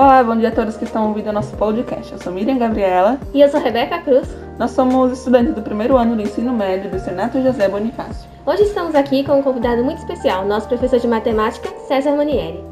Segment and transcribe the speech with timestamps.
[0.00, 2.10] Olá, bom dia a todos que estão ouvindo nosso podcast.
[2.10, 3.20] Eu sou Miriam Gabriela.
[3.34, 4.26] E eu sou Rebeca Cruz.
[4.58, 8.26] Nós somos estudantes do primeiro ano do ensino médio do Senato José Bonifácio.
[8.46, 12.64] Hoje estamos aqui com um convidado muito especial, nosso professor de matemática, César Manieri.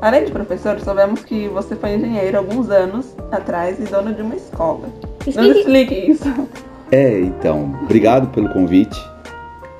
[0.00, 4.34] Além de professor, soubemos que você foi engenheiro alguns anos atrás e dono de uma
[4.34, 4.88] escola.
[5.24, 5.40] Explique...
[5.40, 6.48] Nos explique isso.
[6.90, 9.00] É, então, obrigado pelo convite.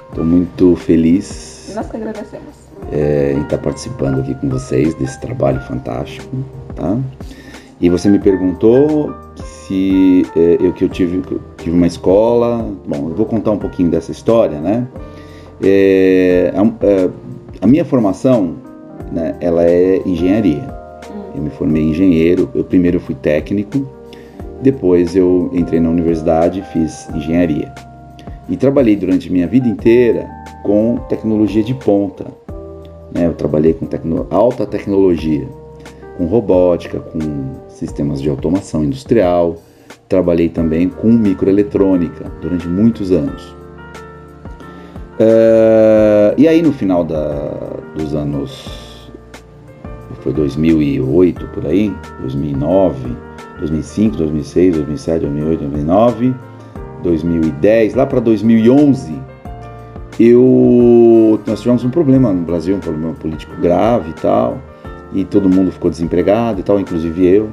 [0.08, 2.54] Estou muito feliz E nós que agradecemos.
[2.92, 6.28] é, em estar participando aqui com vocês desse trabalho fantástico,
[6.74, 6.98] tá?
[7.80, 12.68] E você me perguntou se é, eu que eu tive, que eu tive uma escola.
[12.86, 14.86] Bom, eu vou contar um pouquinho dessa história, né?
[15.62, 17.08] É, a, é,
[17.60, 18.54] a minha formação,
[19.10, 20.68] né, ela é engenharia.
[21.34, 22.48] Eu me formei engenheiro.
[22.54, 23.86] Eu primeiro fui técnico,
[24.60, 27.72] depois eu entrei na universidade e fiz engenharia.
[28.48, 30.28] E trabalhei durante minha vida inteira
[30.62, 32.26] com tecnologia de ponta.
[33.12, 33.26] né?
[33.26, 35.46] Eu trabalhei com tecno- alta tecnologia,
[36.16, 37.18] com robótica, com
[37.68, 39.56] sistemas de automação industrial.
[40.08, 43.54] Trabalhei também com microeletrônica durante muitos anos.
[45.18, 49.10] Eh, e aí no final da- dos anos
[50.20, 53.16] foi 2008 por aí, 2009,
[53.58, 56.34] 2005, 2006, 2007, 2008, 2009,
[57.02, 59.12] 2010, lá para 2011,
[60.20, 64.58] eu nós tivemos um problema no Brasil, um problema político grave e tal,
[65.14, 67.50] e todo mundo ficou desempregado e tal, inclusive eu.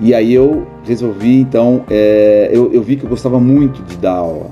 [0.00, 4.12] E aí eu resolvi, então, é, eu, eu vi que eu gostava muito de dar
[4.12, 4.50] aula,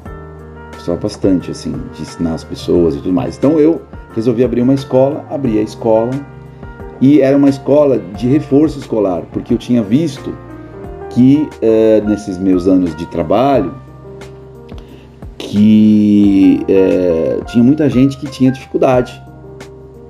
[0.72, 3.36] gostava bastante, assim, de ensinar as pessoas e tudo mais.
[3.36, 3.82] Então eu
[4.14, 6.10] resolvi abrir uma escola, abri a escola,
[7.00, 10.34] e era uma escola de reforço escolar, porque eu tinha visto
[11.10, 13.74] que eh, nesses meus anos de trabalho
[15.36, 19.20] que eh, tinha muita gente que tinha dificuldade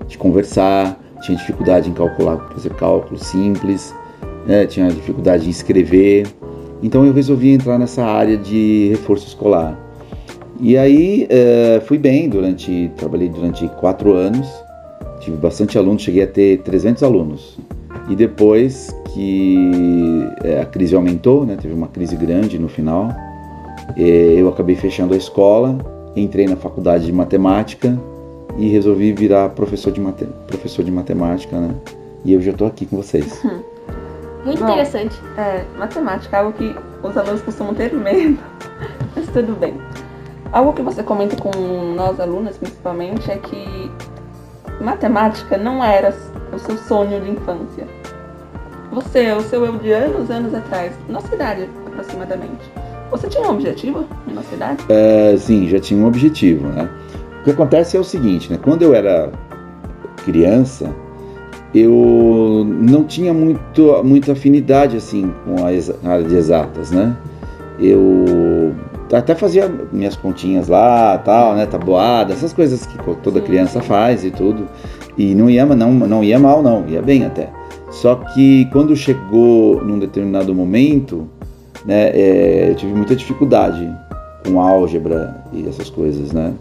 [0.07, 3.95] de conversar, tinha dificuldade em calcular, fazer cálculos simples,
[4.47, 6.27] né, tinha dificuldade em escrever.
[6.83, 9.79] Então eu resolvi entrar nessa área de reforço escolar.
[10.61, 14.47] E aí eh, fui bem durante, trabalhei durante quatro anos
[15.25, 17.59] tive bastante alunos, cheguei a ter 300 alunos.
[18.09, 23.09] E depois que é, a crise aumentou, né, teve uma crise grande no final,
[23.97, 25.79] é, eu acabei fechando a escola,
[26.15, 27.99] entrei na faculdade de matemática
[28.57, 31.75] e resolvi virar professor de, mate, professor de matemática, né?
[32.25, 33.43] E eu já estou aqui com vocês.
[34.45, 34.69] Muito Bom.
[34.69, 35.19] interessante.
[35.39, 38.39] É, matemática é algo que os alunos costumam ter medo,
[39.17, 39.75] mas tudo bem.
[40.53, 41.51] Algo que você comenta com
[41.97, 43.91] nós alunos, principalmente, é que
[44.81, 46.15] matemática não era
[46.53, 47.87] o seu sonho de infância.
[48.93, 52.71] Você, o seu eu de anos, anos atrás, nossa idade aproximadamente,
[53.11, 54.85] você tinha um objetivo na nossa idade?
[54.89, 56.89] É, sim, já tinha um objetivo, né?
[57.45, 58.59] O que acontece é o seguinte, né?
[58.63, 59.31] Quando eu era
[60.25, 60.91] criança,
[61.75, 67.15] eu não tinha muito, muita afinidade assim com a área de exatas, né?
[67.79, 68.75] Eu
[69.13, 71.67] até fazia minhas continhas lá, tal, né?
[71.67, 74.67] Tabuada, essas coisas que toda criança faz e tudo.
[75.19, 77.51] E não ia, não, não ia mal, não, ia bem até.
[77.91, 81.29] Só que quando chegou num determinado momento,
[81.85, 83.87] né, é, eu tive muita dificuldade
[84.47, 86.55] com álgebra e essas coisas, né?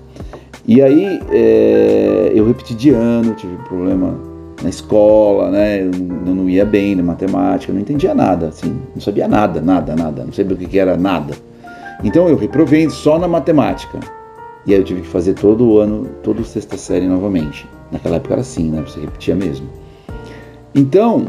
[0.66, 4.18] E aí é, eu repeti de ano, tive problema
[4.62, 5.82] na escola, né?
[5.82, 10.24] Eu não, ia bem na matemática, não entendia nada, assim, não sabia nada, nada, nada,
[10.24, 11.34] não sabia o que era nada.
[12.04, 14.00] Então eu reprovei só na matemática.
[14.66, 17.68] E aí eu tive que fazer todo o ano, toda a sexta série novamente.
[17.92, 18.82] Naquela época era assim, né?
[18.88, 19.68] Você repetia mesmo.
[20.74, 21.28] Então,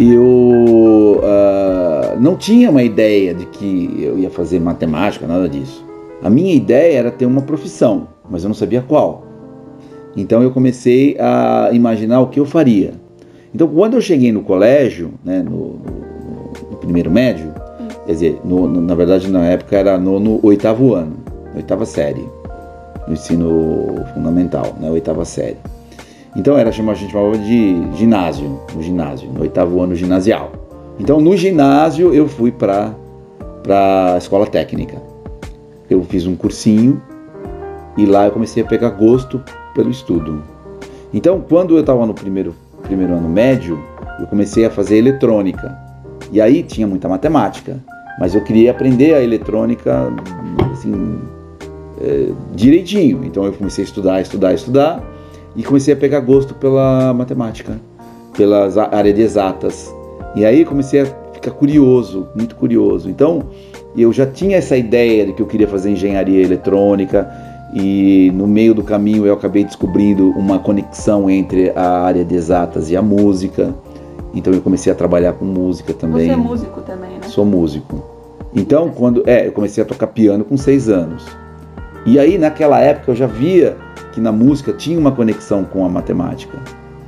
[0.00, 5.83] eu ah, não tinha uma ideia de que eu ia fazer matemática, nada disso.
[6.24, 9.24] A minha ideia era ter uma profissão, mas eu não sabia qual.
[10.16, 12.92] Então eu comecei a imaginar o que eu faria.
[13.54, 17.52] Então quando eu cheguei no colégio, né, no, no- no primeiro médio,
[18.06, 21.12] quer dizer, no- na verdade na época era no, oitavo ano,
[21.54, 22.26] oitava série,
[23.06, 25.58] no ensino fundamental, né, oitava série.
[26.34, 30.52] Então era chama- a gente chamava de ginásio, no ginásio, no oitavo ano ginasial.
[30.98, 32.94] Então no ginásio eu fui para
[33.62, 34.96] para escola técnica.
[35.88, 37.00] Eu fiz um cursinho
[37.96, 39.40] e lá eu comecei a pegar gosto
[39.74, 40.42] pelo estudo.
[41.12, 43.78] Então quando eu estava no primeiro primeiro ano médio,
[44.20, 45.76] eu comecei a fazer eletrônica.
[46.30, 47.78] E aí tinha muita matemática,
[48.18, 50.12] mas eu queria aprender a eletrônica
[50.72, 51.18] assim
[52.00, 53.20] é, direitinho.
[53.24, 55.02] Então eu comecei a estudar, estudar, estudar
[55.56, 57.80] e comecei a pegar gosto pela matemática,
[58.36, 59.94] pelas a- área de exatas.
[60.34, 63.08] E aí comecei a ficar curioso, muito curioso.
[63.08, 63.44] Então
[64.02, 67.30] eu já tinha essa ideia de que eu queria fazer engenharia eletrônica
[67.72, 72.90] e no meio do caminho eu acabei descobrindo uma conexão entre a área de exatas
[72.90, 73.74] e a música.
[74.34, 76.26] Então eu comecei a trabalhar com música também.
[76.26, 77.22] Você é músico também, né?
[77.28, 78.02] Sou músico.
[78.52, 79.22] Então, quando.
[79.26, 81.24] É, eu comecei a tocar piano com seis anos.
[82.06, 83.76] E aí, naquela época, eu já via
[84.12, 86.58] que na música tinha uma conexão com a matemática.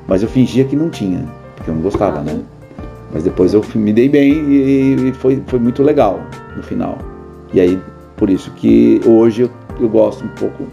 [0.08, 1.24] Mas eu fingia que não tinha,
[1.54, 2.40] porque eu não gostava, né?
[3.12, 6.20] Mas depois eu me dei bem e, e foi, foi muito legal
[6.56, 6.98] no final.
[7.52, 7.80] E aí,
[8.16, 10.64] por isso que hoje eu, eu gosto um pouco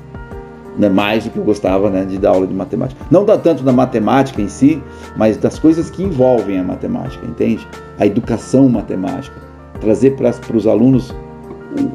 [0.77, 2.99] né, mais do que eu gostava né, de dar aula de matemática.
[3.11, 4.81] Não dá tanto da matemática em si,
[5.15, 7.67] mas das coisas que envolvem a matemática, entende?
[7.99, 9.35] A educação matemática.
[9.79, 11.11] Trazer para os alunos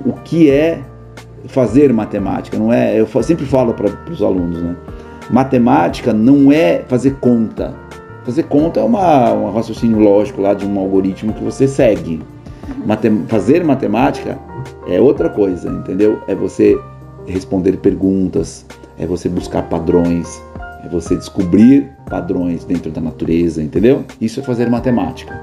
[0.04, 0.80] o, o, que é
[1.46, 2.58] fazer matemática.
[2.58, 4.76] Não é, eu sempre falo para os alunos, né?
[5.30, 7.74] Matemática não é fazer conta.
[8.24, 12.20] Fazer conta é uma, um raciocínio lógico lá de um algoritmo que você segue.
[12.86, 14.38] Matem fazer matemática
[14.86, 16.20] é outra coisa, entendeu?
[16.26, 16.78] É você
[17.26, 18.64] responder perguntas,
[18.98, 20.42] é você buscar padrões,
[20.84, 24.04] é você descobrir padrões dentro da natureza, entendeu?
[24.20, 25.40] Isso é fazer matemática.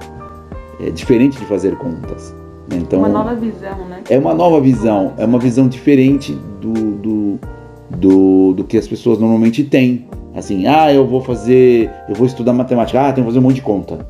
[0.80, 2.36] É diferente de fazer contas.
[2.70, 2.78] Né?
[2.82, 4.02] Então, uma nova visão, né?
[4.10, 7.40] É uma nova visão, é uma visão diferente do, do,
[7.98, 10.08] do, do que as pessoas normalmente têm.
[10.34, 13.56] Assim, ah, eu vou fazer, eu vou estudar matemática, ah, tenho que fazer um monte
[13.56, 14.06] de conta.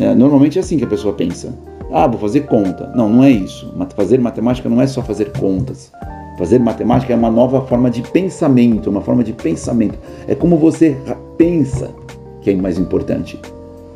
[0.00, 1.56] É, normalmente é assim que a pessoa pensa.
[1.92, 2.90] Ah, vou fazer conta.
[2.94, 3.72] Não, não é isso.
[3.94, 5.92] Fazer matemática não é só fazer contas.
[6.38, 9.98] Fazer matemática é uma nova forma de pensamento, uma forma de pensamento.
[10.28, 10.96] É como você
[11.38, 11.90] pensa
[12.42, 13.40] que é mais importante.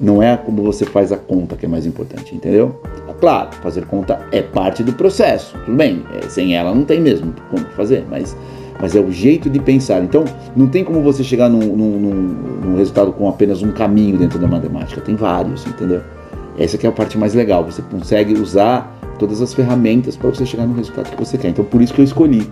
[0.01, 2.81] Não é como você faz a conta que é mais importante, entendeu?
[3.21, 6.03] Claro, fazer conta é parte do processo, tudo bem.
[6.15, 8.35] É, sem ela não tem mesmo como fazer, mas,
[8.81, 10.03] mas é o jeito de pensar.
[10.03, 10.25] Então,
[10.57, 14.49] não tem como você chegar num, num, num resultado com apenas um caminho dentro da
[14.49, 15.03] matemática.
[15.03, 16.01] Tem vários, entendeu?
[16.61, 17.65] Essa que é a parte mais legal.
[17.65, 21.49] Você consegue usar todas as ferramentas para você chegar no resultado que você quer.
[21.49, 22.47] Então, por isso que eu escolhi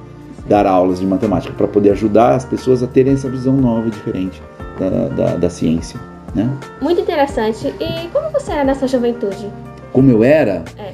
[0.48, 3.90] dar aulas de matemática, para poder ajudar as pessoas a terem essa visão nova e
[3.90, 4.42] diferente
[4.78, 6.00] da, da, da ciência.
[6.34, 6.50] Né?
[6.80, 7.68] Muito interessante.
[7.78, 9.52] E como você era nessa juventude?
[9.92, 10.64] Como eu era?
[10.78, 10.92] É.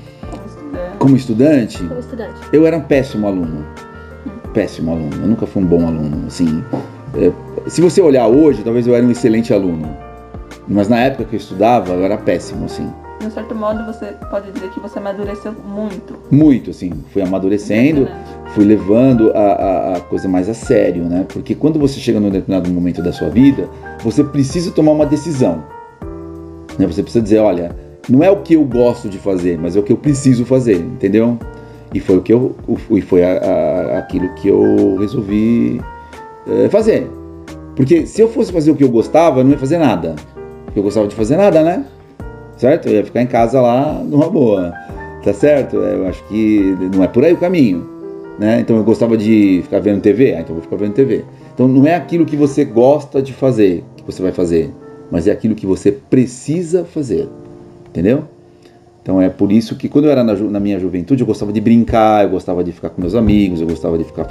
[0.98, 1.84] Como estudante?
[1.84, 2.34] Como estudante.
[2.52, 3.64] Eu era um péssimo aluno.
[4.52, 5.14] Péssimo aluno.
[5.22, 6.26] Eu nunca fui um bom aluno.
[6.26, 6.64] Assim,
[7.68, 9.96] se você olhar hoje, talvez eu era um excelente aluno.
[10.66, 12.90] Mas na época que eu estudava, eu era péssimo, assim
[13.24, 16.14] de um certo modo, você pode dizer que você amadureceu muito.
[16.30, 16.92] Muito, assim.
[17.12, 18.06] Fui amadurecendo,
[18.48, 21.24] fui levando a, a, a, coisa mais a sério, né?
[21.28, 23.68] Porque quando você chega num determinado momento da sua vida,
[24.02, 25.64] você precisa tomar uma decisão.
[26.78, 26.86] Né?
[26.86, 27.74] Você precisa dizer, olha,
[28.08, 30.76] não é o que eu gosto de fazer, mas é o que eu preciso fazer,
[30.76, 31.38] entendeu?
[31.94, 32.54] E foi o que eu,
[32.90, 35.80] e foi a, aquilo que eu resolvi
[36.46, 37.10] é, fazer.
[37.74, 40.14] Porque se eu fosse fazer o que eu gostava, eu não ia fazer nada.
[40.76, 41.84] Eu gostava de fazer nada, né?
[42.56, 42.88] Certo?
[42.88, 44.72] Eu ia ficar em casa lá numa boa,
[45.22, 45.76] tá certo?
[45.76, 47.86] Eu acho que não é por aí o caminho,
[48.38, 48.60] né?
[48.60, 51.24] Então eu gostava de ficar vendo TV, ah, então eu vou ficar vendo TV.
[51.52, 54.70] Então não é aquilo que você gosta de fazer que você vai fazer,
[55.10, 57.28] mas é aquilo que você precisa fazer,
[57.88, 58.24] entendeu?
[59.02, 61.60] Então é por isso que quando eu era na, na, minha juventude eu gostava de
[61.60, 64.26] brincar, eu gostava de ficar com meus amigos, eu gostava de ficar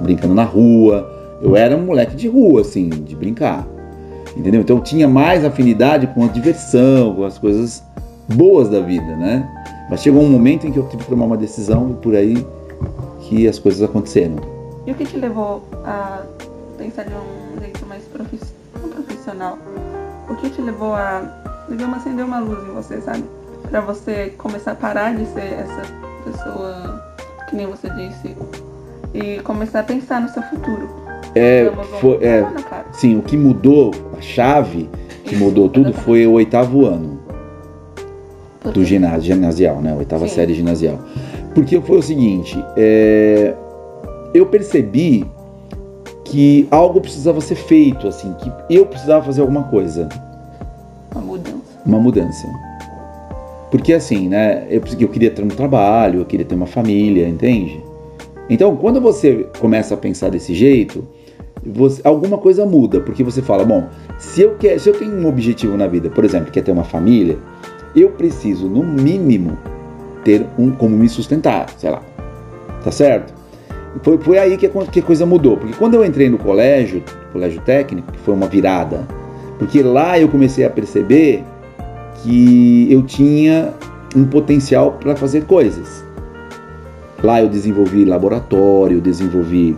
[0.00, 1.10] brincando na rua.
[1.42, 3.66] Eu era um moleque de rua, assim, de brincar
[4.36, 4.60] entendeu?
[4.60, 7.82] Então eu tinha mais afinidade com a diversão, com as coisas
[8.34, 9.48] boas da vida, né?
[9.90, 12.46] Mas chegou um momento em que eu tive que tomar uma decisão e por aí
[13.20, 14.36] que as coisas aconteceram.
[14.86, 16.22] E o que te levou a
[16.78, 19.58] pensar de um jeito mais profissional?
[20.28, 21.22] O que te levou a,
[21.68, 23.24] digamos, acender uma luz em você, sabe?
[23.70, 25.82] Para você começar a parar de ser essa
[26.24, 27.02] pessoa
[27.48, 28.36] que nem você disse
[29.14, 31.01] e começar a pensar no seu futuro.
[31.34, 31.70] É,
[32.00, 32.46] foi, é,
[32.92, 34.88] sim, o que mudou, a chave
[35.24, 37.20] que mudou tudo foi o oitavo ano
[38.72, 39.94] do ginásio, ginasial, né?
[39.94, 40.34] Oitava sim.
[40.34, 40.98] série ginasial.
[41.54, 43.54] Porque foi o seguinte, é,
[44.32, 45.26] eu percebi
[46.24, 50.08] que algo precisava ser feito, assim, que eu precisava fazer alguma coisa.
[51.14, 51.62] Uma mudança.
[51.84, 52.48] Uma mudança.
[53.70, 54.66] Porque assim, né?
[54.70, 57.82] Eu, eu queria ter um trabalho, eu queria ter uma família, entende?
[58.48, 61.06] Então, quando você começa a pensar desse jeito,
[61.64, 63.88] você, alguma coisa muda, porque você fala, bom,
[64.18, 66.72] se eu, quer, se eu tenho um objetivo na vida, por exemplo, que é ter
[66.72, 67.38] uma família,
[67.94, 69.56] eu preciso, no mínimo,
[70.24, 72.02] ter um como me sustentar, sei lá.
[72.82, 73.32] Tá certo?
[74.02, 77.02] Foi, foi aí que a, que a coisa mudou, porque quando eu entrei no colégio,
[77.32, 79.06] colégio técnico, que foi uma virada,
[79.58, 81.44] porque lá eu comecei a perceber
[82.22, 83.72] que eu tinha
[84.16, 86.04] um potencial para fazer coisas.
[87.22, 89.76] Lá eu desenvolvi laboratório, desenvolvi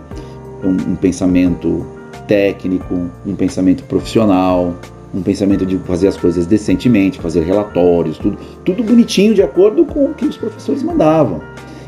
[0.67, 1.85] um, um pensamento
[2.27, 4.73] técnico, um pensamento profissional,
[5.13, 10.05] um pensamento de fazer as coisas decentemente, fazer relatórios, tudo, tudo bonitinho de acordo com
[10.05, 11.41] o que os professores mandavam.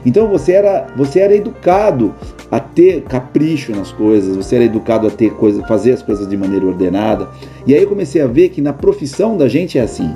[0.06, 2.14] Então você era, você era educado
[2.50, 6.38] a ter capricho nas coisas, você era educado a ter coisa, fazer as coisas de
[6.38, 7.28] maneira ordenada.
[7.66, 10.16] E aí eu comecei a ver que na profissão da gente é assim.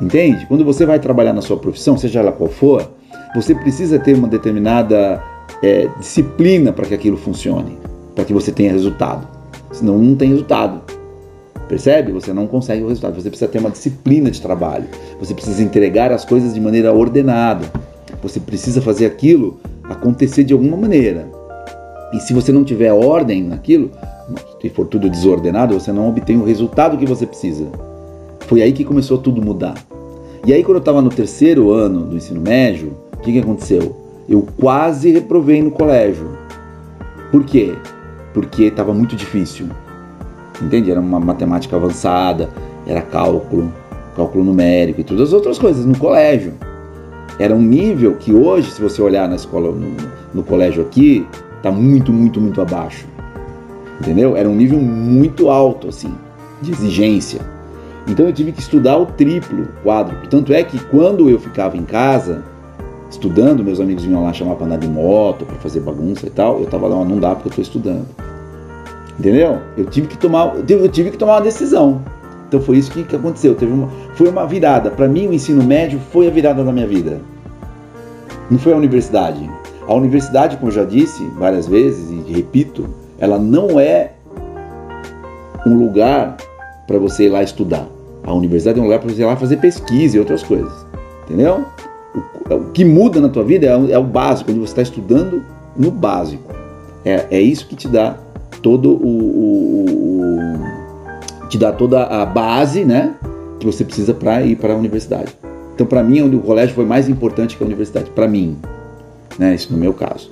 [0.00, 0.44] Entende?
[0.46, 2.90] Quando você vai trabalhar na sua profissão, seja ela qual for,
[3.34, 5.22] você precisa ter uma determinada
[5.62, 7.78] é, disciplina para que aquilo funcione,
[8.14, 9.26] para que você tenha resultado.
[9.72, 10.82] Senão não tem resultado.
[11.68, 12.12] Percebe?
[12.12, 13.20] Você não consegue o resultado.
[13.20, 14.86] Você precisa ter uma disciplina de trabalho.
[15.18, 17.64] Você precisa entregar as coisas de maneira ordenada.
[18.22, 21.28] Você precisa fazer aquilo acontecer de alguma maneira.
[22.12, 23.90] E se você não tiver ordem naquilo,
[24.60, 27.66] se for tudo desordenado, você não obtém o resultado que você precisa.
[28.46, 29.74] Foi aí que começou tudo mudar.
[30.46, 34.03] E aí, quando eu estava no terceiro ano do ensino médio, o que, que aconteceu?
[34.28, 36.30] Eu quase reprovei no colégio.
[37.30, 37.74] Por quê?
[38.32, 39.68] Porque estava muito difícil.
[40.62, 40.90] Entende?
[40.90, 42.48] Era uma matemática avançada,
[42.86, 43.72] era cálculo,
[44.16, 46.54] cálculo numérico e todas as outras coisas no colégio.
[47.38, 49.96] Era um nível que hoje, se você olhar na escola, no,
[50.32, 51.26] no colégio aqui,
[51.56, 53.06] está muito, muito, muito abaixo.
[54.00, 54.36] Entendeu?
[54.36, 56.14] Era um nível muito alto, assim,
[56.62, 57.40] de exigência.
[58.06, 60.28] Então eu tive que estudar o triplo, quádruplo.
[60.28, 62.42] Tanto é que quando eu ficava em casa,
[63.14, 66.60] estudando, meus amigos vinham lá chamar para andar de moto, para fazer bagunça e tal,
[66.60, 68.06] eu tava lá, não dá porque eu estou estudando.
[69.18, 69.58] Entendeu?
[69.76, 72.02] Eu tive que tomar, eu tive que tomar uma decisão.
[72.48, 73.54] Então foi isso que, que aconteceu.
[73.54, 74.90] Teve uma, foi uma virada.
[74.90, 77.20] Para mim, o ensino médio foi a virada da minha vida.
[78.50, 79.48] Não foi a universidade.
[79.86, 84.12] A universidade, como eu já disse várias vezes e repito, ela não é
[85.66, 86.36] um lugar
[86.86, 87.86] para você ir lá estudar.
[88.22, 90.72] A universidade é um lugar para você ir lá fazer pesquisa e outras coisas.
[91.24, 91.64] Entendeu?
[92.14, 94.82] O, o que muda na tua vida é o, é o básico, quando você está
[94.82, 95.44] estudando
[95.76, 96.52] no básico.
[97.04, 98.16] É, é isso que te dá
[98.62, 100.28] todo o, o,
[101.48, 103.14] te dá toda a base, né,
[103.58, 105.36] que você precisa para ir para a universidade.
[105.74, 108.56] Então, para mim, o colégio foi mais importante que a universidade, para mim,
[109.38, 110.30] né, isso no meu caso.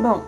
[0.00, 0.22] Bom,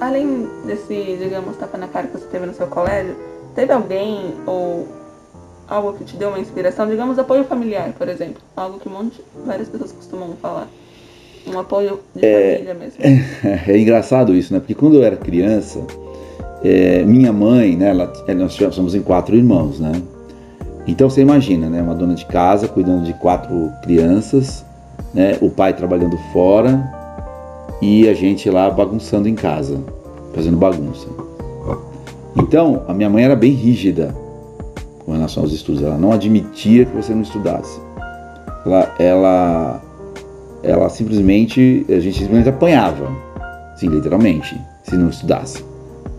[0.00, 3.14] além desse, digamos, tapa na cara que você teve no seu colégio,
[3.54, 4.88] teve alguém ou
[5.70, 9.22] algo que te deu uma inspiração, digamos, apoio familiar, por exemplo, algo que um monte,
[9.46, 10.68] várias pessoas costumam falar.
[11.46, 12.96] Um apoio de é, família mesmo.
[12.98, 14.58] É, é, engraçado isso, né?
[14.58, 15.80] Porque quando eu era criança,
[16.62, 17.90] é, minha mãe, né?
[17.90, 19.92] Ela, é, nós somos em quatro irmãos, né?
[20.86, 21.80] Então você imagina, né?
[21.80, 24.64] Uma dona de casa cuidando de quatro crianças,
[25.14, 25.38] né?
[25.40, 26.84] O pai trabalhando fora
[27.80, 29.80] e a gente lá bagunçando em casa,
[30.34, 31.06] fazendo bagunça.
[32.36, 34.14] Então a minha mãe era bem rígida
[35.10, 35.82] com relação aos estudos.
[35.82, 37.80] Ela não admitia que você não estudasse.
[38.64, 39.82] Ela, ela
[40.62, 43.10] ela simplesmente, a gente simplesmente apanhava,
[43.76, 45.64] sim, literalmente, se não estudasse.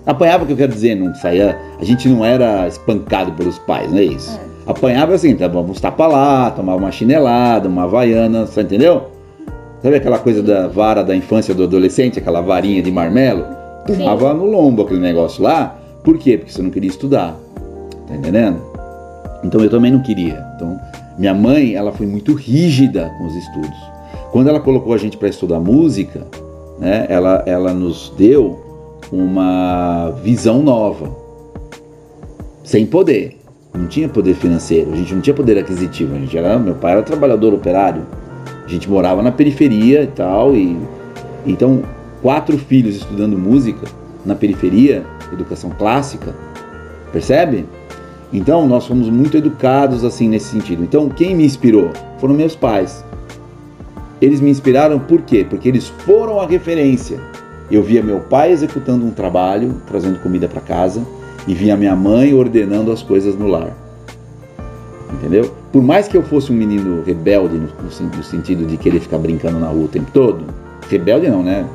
[0.06, 4.00] Apanhava, que eu quero dizer, não saía, a gente não era espancado pelos pais, não
[4.00, 4.38] é isso?
[4.68, 4.72] É.
[4.72, 9.04] Apanhava assim, tá, vamos tapar lá, tomava uma chinelada, uma havaiana, você entendeu?
[9.82, 13.46] Sabe aquela coisa da vara da infância do adolescente, aquela varinha de marmelo?
[13.86, 15.80] Tomava no lombo aquele negócio lá.
[16.04, 16.38] Por quê?
[16.38, 17.36] Porque você não queria estudar.
[18.08, 18.71] Tá entendendo?
[19.44, 20.46] Então eu também não queria.
[20.56, 20.80] Então,
[21.18, 23.92] minha mãe, ela foi muito rígida com os estudos.
[24.32, 26.26] Quando ela colocou a gente para estudar música,
[26.80, 28.60] né, ela, ela nos deu
[29.12, 31.16] uma visão nova,
[32.64, 33.38] sem poder.
[33.74, 36.16] Não tinha poder financeiro, a gente não tinha poder aquisitivo.
[36.16, 38.06] A gente era, meu pai era trabalhador operário,
[38.66, 40.78] a gente morava na periferia e tal, e
[41.46, 41.84] então
[42.22, 43.88] quatro filhos estudando música
[44.26, 46.36] na periferia, educação clássica,
[47.12, 47.66] percebe?
[48.34, 50.84] Então nós fomos muito educados assim nesse sentido.
[50.84, 53.04] Então quem me inspirou foram meus pais.
[54.22, 55.46] Eles me inspiraram por quê?
[55.48, 57.20] Porque eles foram a referência.
[57.70, 61.02] Eu via meu pai executando um trabalho, trazendo comida para casa,
[61.48, 63.76] e via minha mãe ordenando as coisas no lar.
[65.14, 65.52] Entendeu?
[65.72, 67.70] Por mais que eu fosse um menino rebelde, no,
[68.16, 70.46] no sentido de querer ficar brincando na rua o tempo todo,
[70.90, 71.66] rebelde não, né?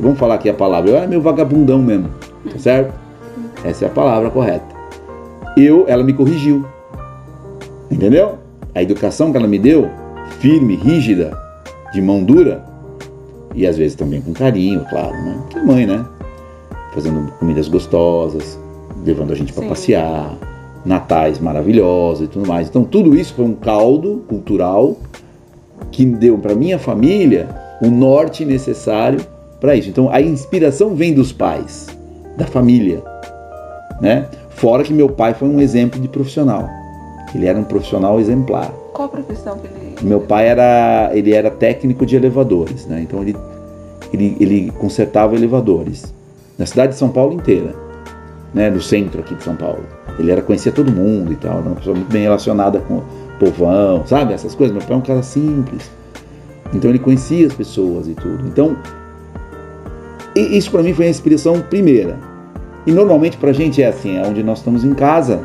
[0.00, 2.10] Vamos falar aqui a palavra, eu era meio vagabundão mesmo,
[2.52, 2.92] tá certo?
[3.64, 4.75] Essa é a palavra correta.
[5.56, 6.64] Eu, ela me corrigiu.
[7.90, 8.38] Entendeu?
[8.74, 9.88] A educação que ela me deu,
[10.40, 11.36] firme, rígida,
[11.92, 12.64] de mão dura
[13.54, 15.42] e às vezes também com carinho, claro, né?
[15.48, 16.04] Que mãe, né?
[16.92, 18.58] Fazendo comidas gostosas,
[19.04, 20.36] levando a gente para passear,
[20.84, 22.68] natais maravilhosos e tudo mais.
[22.68, 24.96] Então tudo isso foi um caldo cultural
[25.90, 27.48] que deu para minha família
[27.82, 29.20] o norte necessário
[29.60, 29.88] para isso.
[29.88, 31.86] Então a inspiração vem dos pais,
[32.36, 33.02] da família,
[34.00, 34.26] né?
[34.56, 36.68] Fora que meu pai foi um exemplo de profissional.
[37.34, 38.70] Ele era um profissional exemplar.
[38.92, 43.00] Qual a profissão que ele meu pai era, ele era técnico de elevadores, né?
[43.02, 43.34] Então ele,
[44.12, 46.12] ele, ele consertava elevadores
[46.58, 47.74] na cidade de São Paulo inteira,
[48.52, 48.68] né?
[48.68, 49.84] No centro aqui de São Paulo.
[50.18, 53.04] Ele era conhecia todo mundo e tal, era uma pessoa muito bem relacionada com o
[53.38, 54.34] povão, sabe?
[54.34, 54.76] Essas coisas.
[54.76, 55.90] Meu pai é um cara simples.
[56.74, 58.46] Então ele conhecia as pessoas e tudo.
[58.46, 58.76] Então
[60.34, 62.18] isso para mim foi a inspiração primeira.
[62.86, 65.40] E normalmente para a gente é assim, é onde nós estamos em casa,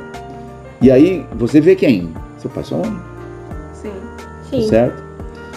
[0.82, 2.10] E aí você vê quem?
[2.40, 2.92] Seu pai sua mãe,
[3.74, 3.92] Sim.
[4.50, 4.68] Sim.
[4.68, 5.04] certo?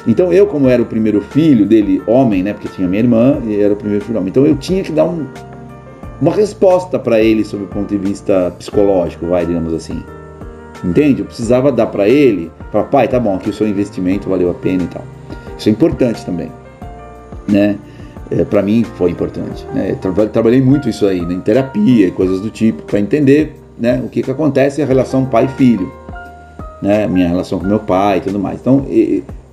[0.07, 2.53] Então eu, como era o primeiro filho dele, homem, né?
[2.53, 4.29] Porque tinha minha irmã e era o primeiro filho homem.
[4.31, 5.27] Então eu tinha que dar um-
[6.21, 10.03] uma resposta para ele sob o ponto de vista psicológico, vai, digamos assim.
[10.85, 11.21] Entende?
[11.23, 14.55] Eu precisava dar para ele, falar, pai, tá bom, aqui o seu investimento valeu a
[14.55, 15.03] pena e tal.
[15.57, 16.53] Isso é importante também,
[17.49, 17.79] né?
[18.43, 19.67] Para mim foi importante.
[19.75, 19.97] Né?
[20.33, 21.35] Trabalhei muito isso aí, né?
[21.35, 25.27] em terapia e coisas do tipo, para entender né, o que, que acontece a relação
[25.27, 25.93] pai e filho,
[26.81, 27.07] né?
[27.07, 28.61] minha relação com meu pai e tudo mais.
[28.61, 28.87] Então,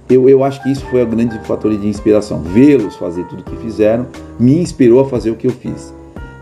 [0.10, 2.40] eu, eu acho que isso foi o grande fator de inspiração.
[2.42, 4.08] Vê-los fazer tudo o que fizeram
[4.40, 5.94] me inspirou a fazer o que eu fiz.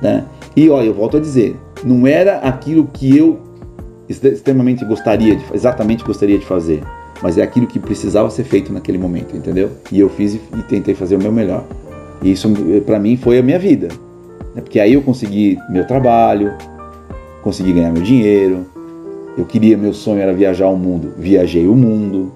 [0.02, 0.24] Né?
[0.56, 3.40] E olha, eu volto a dizer, não era aquilo que eu
[4.08, 6.82] extre- extremamente gostaria de, exatamente gostaria de fazer,
[7.22, 9.70] mas é aquilo que precisava ser feito naquele momento, entendeu?
[9.92, 11.64] E eu fiz e, e tentei fazer o meu melhor.
[12.22, 12.50] E isso
[12.86, 13.88] para mim foi a minha vida,
[14.54, 14.62] né?
[14.62, 16.54] porque aí eu consegui meu trabalho,
[17.42, 18.66] consegui ganhar meu dinheiro.
[19.38, 22.32] Eu queria, meu sonho era viajar o mundo, viajei o mundo.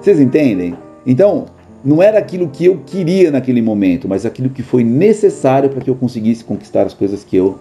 [0.00, 0.76] Vocês entendem?
[1.04, 1.46] Então,
[1.84, 5.90] não era aquilo que eu queria naquele momento, mas aquilo que foi necessário para que
[5.90, 7.58] eu conseguisse conquistar as coisas que eu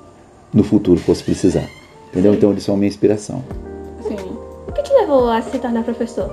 [0.53, 1.67] no futuro fosse precisar.
[2.11, 2.33] Entendeu?
[2.33, 3.43] Então, eles são a minha inspiração.
[4.07, 4.17] Sim.
[4.67, 6.29] O que te levou a se tornar professor?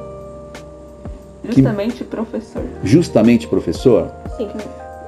[1.49, 2.63] Justamente professor.
[2.85, 4.49] Justamente, professor, Sim.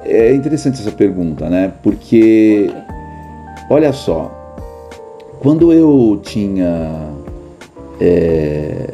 [0.05, 1.73] É interessante essa pergunta, né?
[1.81, 2.71] Porque.
[3.69, 4.31] Olha só,
[5.39, 7.09] quando eu tinha
[7.99, 8.93] é,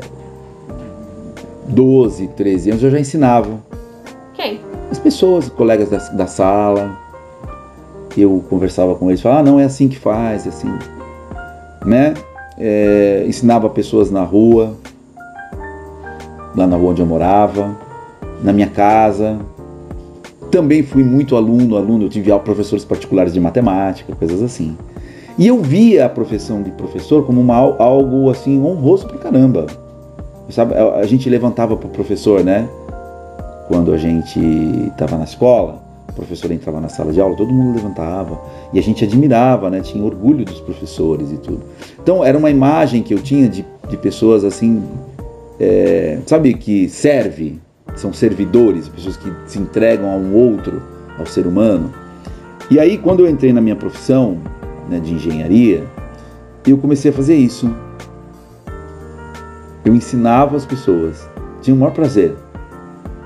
[1.68, 3.60] 12, 13 anos, eu já ensinava
[4.34, 4.62] Quem?
[4.90, 6.98] as pessoas, colegas da, da sala.
[8.18, 10.68] Eu conversava com eles, falava, ah, não, é assim que faz, é assim.
[11.86, 12.14] Né?
[12.58, 14.76] É, ensinava pessoas na rua,
[16.56, 17.78] lá na rua onde eu morava,
[18.44, 19.40] na minha casa.
[20.52, 24.78] Também fui muito aluno, aluno, eu tive professores particulares de matemática, coisas assim.
[25.38, 29.66] E eu via a profissão de professor como uma, al- algo assim honroso pra caramba.
[30.50, 32.68] Sabe, a, a gente levantava pro professor, né?
[33.70, 34.38] Quando a gente
[34.88, 38.38] estava na escola, o professor entrava na sala de aula, todo mundo levantava
[38.74, 39.80] e a gente admirava, né?
[39.80, 41.62] Tinha orgulho dos professores e tudo.
[42.04, 44.84] Então era uma imagem que eu tinha de, de pessoas assim,
[45.58, 47.58] é, sabe, que serve,
[47.96, 50.82] são servidores, pessoas que se entregam a um outro,
[51.18, 51.92] ao ser humano.
[52.70, 54.38] E aí quando eu entrei na minha profissão
[54.90, 55.86] né, de engenharia,
[56.66, 57.74] eu comecei a fazer isso.
[59.84, 61.28] Eu ensinava as pessoas,
[61.62, 62.36] tinha o maior prazer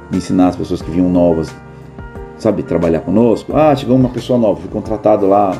[0.10, 1.54] de ensinar as pessoas que vinham novas,
[2.38, 3.56] sabe, trabalhar conosco.
[3.56, 5.52] Ah, chegou uma pessoa nova, fui contratado lá,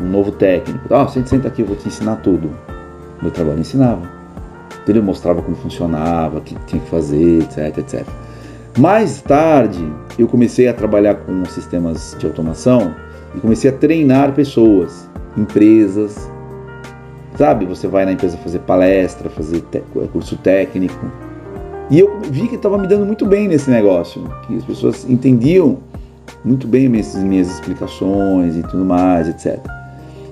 [0.00, 0.92] um novo técnico.
[0.92, 2.50] Ah, senta, senta aqui, eu vou te ensinar tudo.
[3.22, 4.02] Meu trabalho ensinava.
[4.82, 5.02] Entendeu?
[5.02, 8.06] Eu mostrava como funcionava, o que tinha que fazer, etc, etc.
[8.78, 9.80] Mais tarde,
[10.18, 12.92] eu comecei a trabalhar com sistemas de automação
[13.34, 16.28] e comecei a treinar pessoas, empresas.
[17.36, 19.82] Sabe, você vai na empresa fazer palestra, fazer te-
[20.12, 21.04] curso técnico.
[21.90, 25.78] E eu vi que estava me dando muito bem nesse negócio, que as pessoas entendiam
[26.44, 29.58] muito bem minhas, minhas explicações e tudo mais, etc.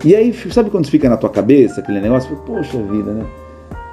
[0.04, 2.34] E aí, sabe quando fica na tua cabeça aquele negócio?
[2.46, 3.24] Poxa vida, né?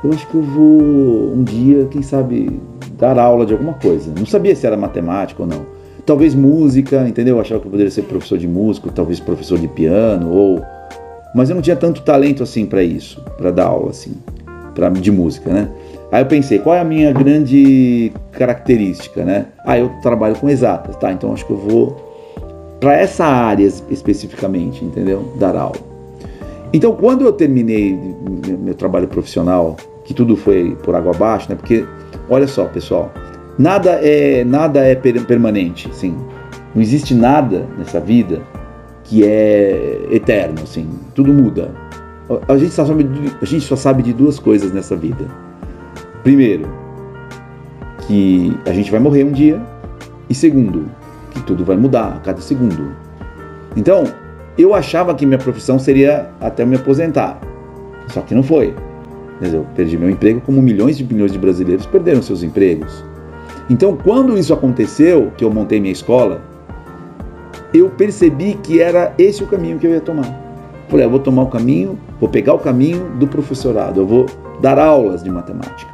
[0.03, 2.59] Eu acho que eu vou um dia, quem sabe,
[2.99, 4.12] dar aula de alguma coisa.
[4.17, 5.65] Não sabia se era matemática ou não.
[6.05, 7.35] Talvez música, entendeu?
[7.35, 10.62] Eu achava que eu poderia ser professor de música, talvez professor de piano, ou.
[11.35, 14.13] Mas eu não tinha tanto talento assim para isso, para dar aula assim,
[14.73, 15.69] pra, de música, né?
[16.12, 19.45] Aí eu pensei, qual é a minha grande característica, né?
[19.63, 21.12] Ah, eu trabalho com exatas, tá?
[21.12, 21.95] Então acho que eu vou
[22.79, 25.31] para essa área es- especificamente, entendeu?
[25.38, 25.75] Dar aula.
[26.73, 27.97] Então, quando eu terminei
[28.59, 31.55] meu trabalho profissional, que tudo foi por água abaixo, né?
[31.55, 31.85] Porque
[32.30, 33.12] olha só, pessoal,
[33.58, 36.15] nada é nada é per- permanente, assim.
[36.76, 38.42] Não existe nada nessa vida
[39.04, 40.88] que é eterno, assim.
[41.15, 41.72] Tudo muda.
[42.48, 43.08] A- gente só sabe
[43.42, 45.26] a gente só sabe de duas coisas nessa vida.
[46.24, 46.68] Primeiro,
[48.08, 49.60] que a gente vai morrer um dia,
[50.30, 50.86] e segundo,
[51.32, 52.92] que tudo vai mudar a cada segundo.
[53.76, 54.04] Então,
[54.58, 57.39] eu achava que minha profissão seria até me aposentar.
[58.10, 58.74] Só que não foi.
[59.41, 63.04] Eu perdi meu emprego como milhões de milhões de brasileiros perderam seus empregos.
[63.69, 66.41] Então, quando isso aconteceu, que eu montei minha escola,
[67.73, 70.28] eu percebi que era esse o caminho que eu ia tomar.
[70.89, 74.25] Falei, eu vou tomar o caminho, vou pegar o caminho do professorado, eu vou
[74.60, 75.91] dar aulas de matemática.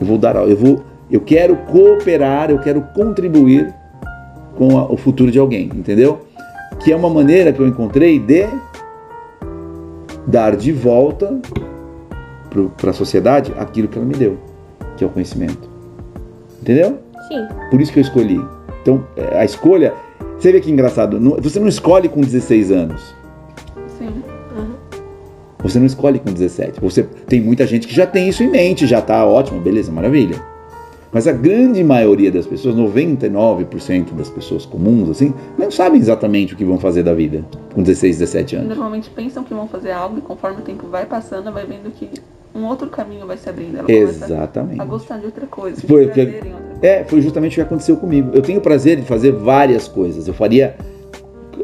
[0.00, 3.72] Eu vou dar, eu vou, eu quero cooperar, eu quero contribuir
[4.56, 6.26] com a- o futuro de alguém, entendeu?
[6.82, 8.46] Que é uma maneira que eu encontrei de
[10.26, 11.40] dar de volta
[12.76, 14.38] para a sociedade aquilo que ela me deu,
[14.96, 15.68] que é o conhecimento.
[16.60, 16.98] Entendeu?
[17.28, 17.48] Sim.
[17.70, 18.40] Por isso que eu escolhi.
[18.82, 19.94] Então, é, a escolha.
[20.38, 23.14] Você vê que engraçado, você não escolhe com 16 anos.
[23.98, 24.22] Sim.
[24.56, 24.74] Aham.
[25.62, 26.80] Você não escolhe com 17.
[26.80, 30.51] Você tem muita gente que já tem isso em mente, já tá ótimo, beleza, maravilha.
[31.12, 36.56] Mas a grande maioria das pessoas, 99% das pessoas comuns, assim, não sabem exatamente o
[36.56, 37.44] que vão fazer da vida
[37.74, 38.68] com 16, 17 anos.
[38.68, 42.08] Normalmente pensam que vão fazer algo e conforme o tempo vai passando, vai vendo que
[42.54, 43.78] um outro caminho vai se abrindo.
[43.78, 44.80] Ela Exatamente.
[44.80, 45.80] A gostar de outra coisa.
[45.80, 46.78] De Foi, prazer em outra coisa.
[46.86, 48.30] É, foi justamente o que aconteceu comigo.
[48.32, 50.26] Eu tenho prazer de fazer várias coisas.
[50.26, 50.76] Eu faria,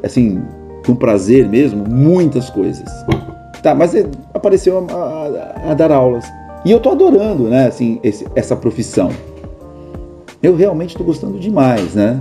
[0.03, 0.43] assim,
[0.85, 2.85] com prazer mesmo, muitas coisas.
[3.63, 6.25] Tá, mas é, apareceu a, a- a dar aulas.
[6.65, 9.11] E eu tô adorando, né, assim, esse- essa profissão.
[10.43, 12.21] Eu realmente estou gostando demais, né?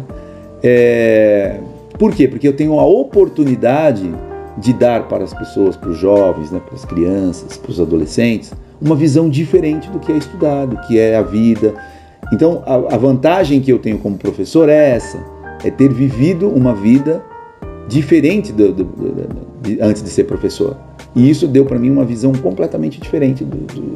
[0.63, 1.60] É,
[1.99, 2.27] por quê?
[2.27, 4.12] Porque eu tenho a oportunidade
[4.58, 8.51] de dar para as pessoas, para os jovens, né, para as crianças, para os adolescentes,
[8.82, 11.75] uma visão diferente do que é estudado, do que é a vida.
[12.34, 15.19] Então, a, a vantagem que eu tenho como professor é essa:
[15.63, 17.23] é ter vivido uma vida
[17.88, 19.27] diferente do- do- do-
[19.62, 20.75] de- antes de ser professor.
[21.15, 23.45] E isso deu para mim uma visão completamente diferente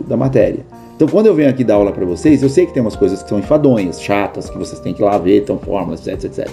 [0.07, 0.59] da matéria.
[1.01, 3.23] Então, quando eu venho aqui dar aula para vocês, eu sei que tem umas coisas
[3.23, 6.47] que são enfadonhas, chatas, que vocês têm que ir lá ver, então fórmulas, etc, etc.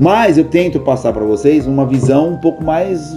[0.00, 3.16] Mas eu tento passar para vocês uma visão um pouco mais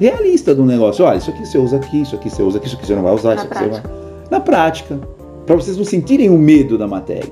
[0.00, 1.04] realista do negócio.
[1.04, 3.04] Olha, isso aqui você usa aqui, isso aqui você usa aqui, isso aqui você não
[3.04, 3.80] vai usar, Na isso aqui você vai.
[3.80, 3.90] prática.
[4.32, 5.00] Na prática.
[5.46, 7.30] Para vocês não sentirem o medo da matéria.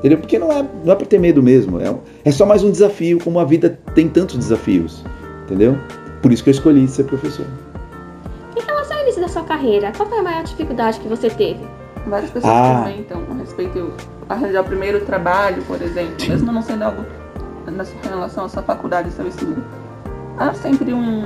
[0.00, 0.18] Entendeu?
[0.18, 1.80] Porque não é, não é para ter medo mesmo.
[1.80, 1.94] É,
[2.26, 5.02] é só mais um desafio, como a vida tem tantos desafios.
[5.46, 5.74] Entendeu?
[6.20, 7.46] Por isso que eu escolhi ser professor.
[9.16, 11.60] Início da sua carreira, qual foi a maior dificuldade que você teve?
[12.06, 12.82] Várias pessoas Ah.
[12.84, 17.02] comentam a respeito de arranjar o primeiro trabalho, por exemplo, mesmo não sendo algo
[17.66, 19.64] na sua relação à sua faculdade, seu estudo.
[20.38, 21.24] Há sempre um.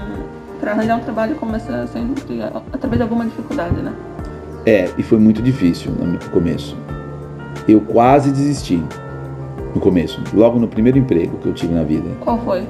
[0.61, 2.40] Para arranjar um trabalho começa sempre
[2.72, 3.92] através de alguma dificuldade, né?
[4.66, 6.76] É, e foi muito difícil no começo.
[7.66, 8.81] Eu quase desisti
[9.74, 12.09] no começo, logo no primeiro emprego que eu tive na vida.
[12.20, 12.62] Qual foi?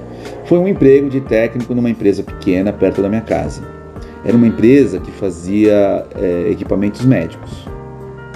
[0.46, 3.79] Foi um emprego de técnico numa empresa pequena perto da minha casa.
[4.24, 7.66] Era uma empresa que fazia é, equipamentos médicos,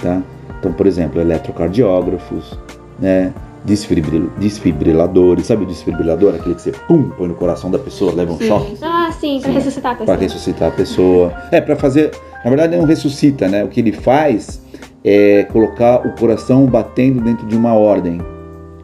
[0.01, 0.21] tá?
[0.59, 2.57] Então, por exemplo, eletrocardiógrafos,
[2.99, 3.33] né?
[3.63, 6.35] Desfibril- desfibriladores, sabe o desfibrilador?
[6.35, 8.47] Aquele que você pum, põe no coração da pessoa, leva um Sim.
[8.47, 10.15] choque Ah, sim, Sim, ressuscitar a pessoa.
[10.17, 11.33] para ressuscitar a pessoa.
[11.51, 12.11] É, para fazer.
[12.43, 13.63] Na verdade, não ressuscita, né?
[13.63, 14.61] O que ele faz
[15.03, 18.19] é colocar o coração batendo dentro de uma ordem,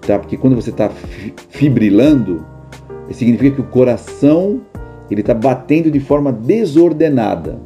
[0.01, 0.17] tá?
[0.17, 0.89] Porque quando você está
[1.49, 2.43] fibrilando,
[3.11, 4.61] significa que o coração
[5.13, 7.57] ele está batendo de forma desordenada.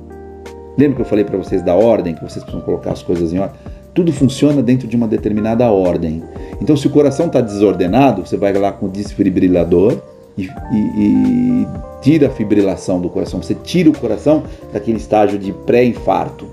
[0.77, 3.39] Lembra que eu falei para vocês da ordem, que vocês precisam colocar as coisas em
[3.39, 3.55] ordem?
[3.93, 6.21] Tudo funciona dentro de uma determinada ordem.
[6.61, 9.97] Então, se o coração está desordenado, você vai lá com o desfibrilador
[10.37, 10.49] e, e-
[10.97, 11.67] e
[12.01, 13.41] tira a fibrilação do coração.
[13.41, 16.45] Você tira o coração daquele estágio de pré-infarto.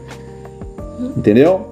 [1.16, 1.66] Entendeu?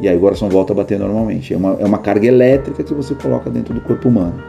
[0.00, 1.52] E aí o coração volta a bater normalmente.
[1.52, 4.42] É uma, é uma carga elétrica que você coloca dentro do corpo humano.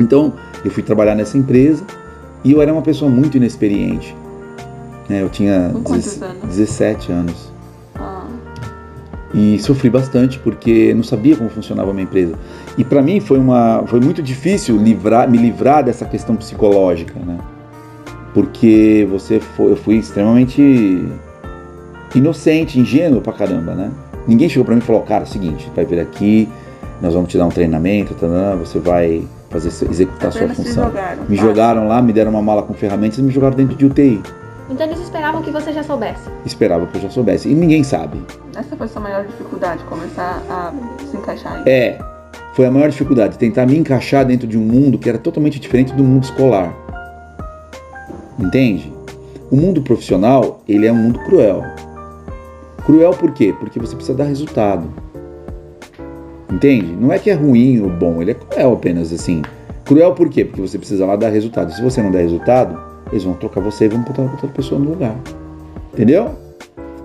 [0.00, 0.32] Então,
[0.64, 1.84] eu fui trabalhar nessa empresa
[2.46, 4.14] e eu era uma pessoa muito inexperiente.
[5.08, 5.22] né?
[5.22, 6.56] Eu tinha Com quantos 17 anos?
[6.56, 7.52] 17 anos.
[7.94, 8.26] Ah,
[9.34, 12.34] E sofri bastante porque não sabia como funcionava a minha empresa.
[12.78, 17.38] E para mim foi uma foi muito difícil livrar, me livrar dessa questão psicológica, né?
[18.32, 21.04] Porque você foi, eu fui extremamente
[22.14, 23.90] inocente, ingênuo pra caramba, né?
[24.26, 26.48] Ninguém chegou pra mim e falou: "Cara, é o seguinte, vai vir aqui,
[27.00, 29.22] nós vamos te dar um treinamento, tá, você vai
[29.60, 30.84] fazer executar a sua função".
[30.84, 31.24] jogaram.
[31.28, 34.22] Me jogaram lá, me deram uma mala com ferramentas e me jogaram dentro de UTI.
[34.68, 36.28] Então eles esperavam que você já soubesse.
[36.44, 37.48] Esperava que eu já soubesse.
[37.48, 38.20] E ninguém sabe.
[38.54, 40.72] Essa foi a sua maior dificuldade, começar a
[41.08, 41.62] se encaixar aí.
[41.66, 41.98] É,
[42.54, 45.92] foi a maior dificuldade, tentar me encaixar dentro de um mundo que era totalmente diferente
[45.92, 46.74] do mundo escolar.
[48.38, 48.92] Entende?
[49.50, 51.62] O mundo profissional, ele é um mundo cruel.
[52.84, 53.54] Cruel por quê?
[53.58, 54.88] Porque você precisa dar resultado.
[56.50, 56.94] Entende?
[56.98, 59.42] Não é que é ruim ou bom, ele é cruel apenas assim.
[59.84, 60.44] Cruel por quê?
[60.44, 61.72] Porque você precisa lá dar resultado.
[61.72, 62.78] Se você não der resultado,
[63.10, 65.16] eles vão trocar você e vão botar outra pessoa no lugar.
[65.92, 66.30] Entendeu?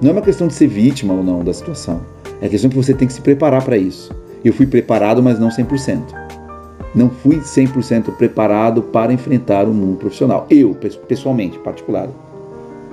[0.02, 2.02] Não é uma questão de ser vítima ou não da situação.
[2.42, 4.12] É questão que você tem que se preparar para isso.
[4.44, 6.00] Eu fui preparado, mas não 100%.
[6.94, 10.48] Não fui 100% preparado para enfrentar o mundo profissional.
[10.50, 12.10] Eu, pe- pessoalmente, particular.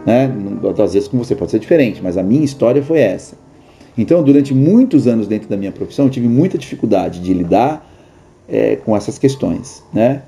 [0.07, 0.31] Né?
[0.83, 3.37] Às vezes com você pode ser diferente, mas a minha história foi essa.
[3.99, 7.85] Então, durante muitos anos dentro da minha profissão, eu tive muita dificuldade de lidar
[8.49, 9.83] é, com essas questões.
[9.93, 10.23] Né?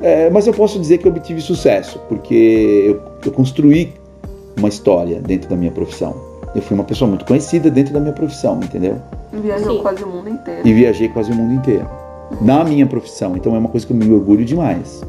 [0.00, 3.92] É, mas eu posso dizer que eu obtive sucesso, porque eu, eu construí
[4.56, 6.14] uma história dentro da minha profissão.
[6.54, 9.00] Eu fui uma pessoa muito conhecida dentro da minha profissão, entendeu?
[9.32, 9.82] Viajou Sim.
[9.82, 10.60] quase o mundo inteiro.
[10.64, 11.88] E viajei quase o mundo inteiro.
[12.40, 13.36] Na minha profissão.
[13.36, 15.02] Então é uma coisa que eu me orgulho demais.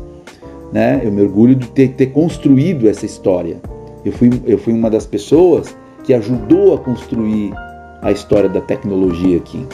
[0.71, 1.01] Né?
[1.03, 3.61] Eu me orgulho de ter, ter construído essa história.
[4.03, 7.53] Eu fui, eu fui uma das pessoas que ajudou a construir
[8.03, 9.65] a história da tecnologia aqui.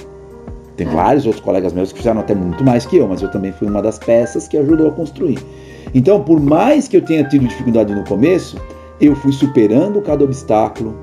[0.78, 0.92] Tem É.
[0.92, 3.68] vários outros colegas meus que fizeram até muito mais que eu, mas eu também fui
[3.68, 5.38] uma das peças que ajudou a construir.
[5.94, 8.58] Então, por mais que eu tenha tido dificuldade no começo,
[9.02, 10.94] eu fui superando cada obstáculo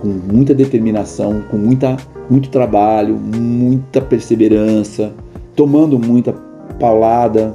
[0.00, 1.96] com muita determinação, com muita,
[2.28, 5.12] muito trabalho, muita perseverança,
[5.54, 6.34] tomando muita
[6.80, 7.54] paulada,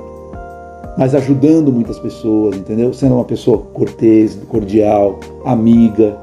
[0.98, 2.94] mas ajudando muitas pessoas, entendeu?
[2.94, 6.18] Sendo uma pessoa cortês, cordial, amiga,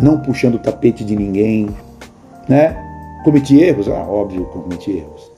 [0.00, 1.68] não puxando o tapete de ninguém,
[2.48, 2.76] né?
[3.24, 5.30] Cometi erros, ah, óbvio que cometi erros,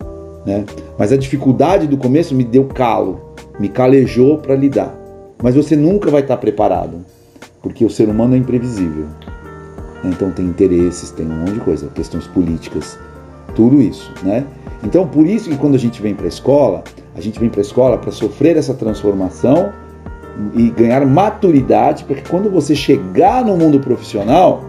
[0.47, 0.65] né?
[0.99, 3.21] Mas a dificuldade do começo me deu calo,
[3.59, 4.95] me calejou para lidar.
[5.43, 7.05] Mas você nunca vai estar preparado,
[7.63, 9.07] porque o ser humano é imprevisível.
[10.05, 12.99] Então tem interesses, tem um monte de coisa, questões políticas,
[13.55, 14.45] tudo isso, né?
[14.83, 17.61] Então por isso que quando a gente vem para a escola, a gente vem para
[17.61, 19.73] a escola para sofrer essa transformação
[20.55, 24.65] e ganhar maturidade, para que quando você chegar no mundo profissional,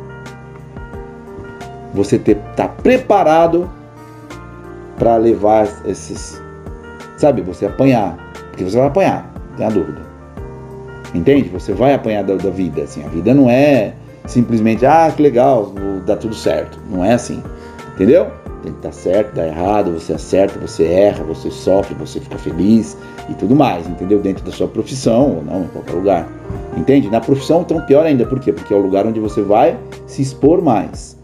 [1.96, 3.70] você está preparado
[4.98, 6.42] para levar esses,
[7.18, 8.18] sabe, você apanhar,
[8.50, 10.02] porque você vai apanhar, não tem a dúvida.
[11.14, 11.50] Entende?
[11.50, 13.94] Você vai apanhar da, da vida, assim, a vida não é
[14.28, 15.72] simplesmente, ah, que legal,
[16.06, 16.80] dá tudo certo.
[16.90, 17.42] Não é assim,
[17.94, 18.28] entendeu?
[18.64, 22.98] Tem que estar certo, dá errado, você acerta, você erra, você sofre, você fica feliz
[23.30, 24.20] e tudo mais, entendeu?
[24.20, 26.28] Dentro da sua profissão ou não, em qualquer lugar.
[26.76, 27.10] Entende?
[27.10, 28.52] Na profissão, então, pior ainda, por quê?
[28.52, 29.78] Porque é o lugar onde você vai
[30.08, 31.16] se expor mais.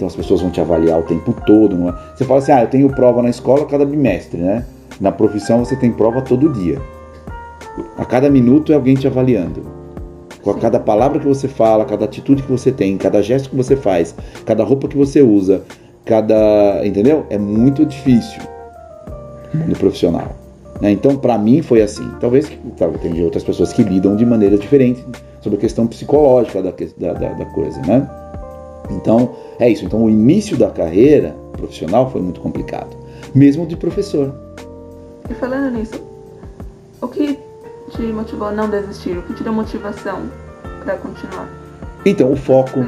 [0.00, 1.76] Então as pessoas vão te avaliar o tempo todo.
[1.76, 1.94] Não é?
[2.16, 4.64] Você fala assim, ah, eu tenho prova na escola cada bimestre, né?
[4.98, 6.80] Na profissão você tem prova todo dia.
[7.98, 9.62] A cada minuto é alguém te avaliando.
[10.42, 13.76] Com cada palavra que você fala, cada atitude que você tem, cada gesto que você
[13.76, 14.14] faz,
[14.46, 15.64] cada roupa que você usa,
[16.06, 16.80] cada.
[16.82, 17.26] Entendeu?
[17.28, 18.40] É muito difícil
[19.52, 20.34] no profissional.
[20.80, 20.92] Né?
[20.92, 22.10] Então, para mim, foi assim.
[22.20, 22.50] Talvez
[23.02, 25.04] tem outras pessoas que lidam de maneira diferente
[25.42, 26.72] sobre a questão psicológica da,
[27.12, 28.08] da, da coisa, né?
[28.92, 29.84] Então, é isso.
[29.84, 32.96] Então, o início da carreira profissional foi muito complicado,
[33.34, 34.34] mesmo de professor.
[35.28, 36.00] E falando nisso,
[37.00, 37.38] o que
[37.90, 39.16] te motivou a não desistir?
[39.16, 40.22] O que te deu motivação
[40.84, 41.48] para continuar?
[42.04, 42.80] Então, o foco,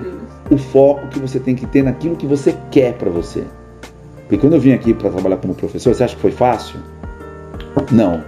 [0.51, 3.45] o foco que você tem que ter naquilo que você quer para você.
[4.23, 6.81] Porque quando eu vim aqui para trabalhar como professor, você acha que foi fácil?
[7.91, 8.23] Não.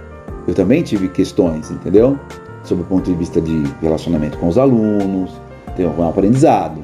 [0.47, 2.19] Eu também tive questões, entendeu?
[2.63, 5.31] Sob o ponto de vista de relacionamento com os alunos,
[5.75, 6.79] tem um aprendizado.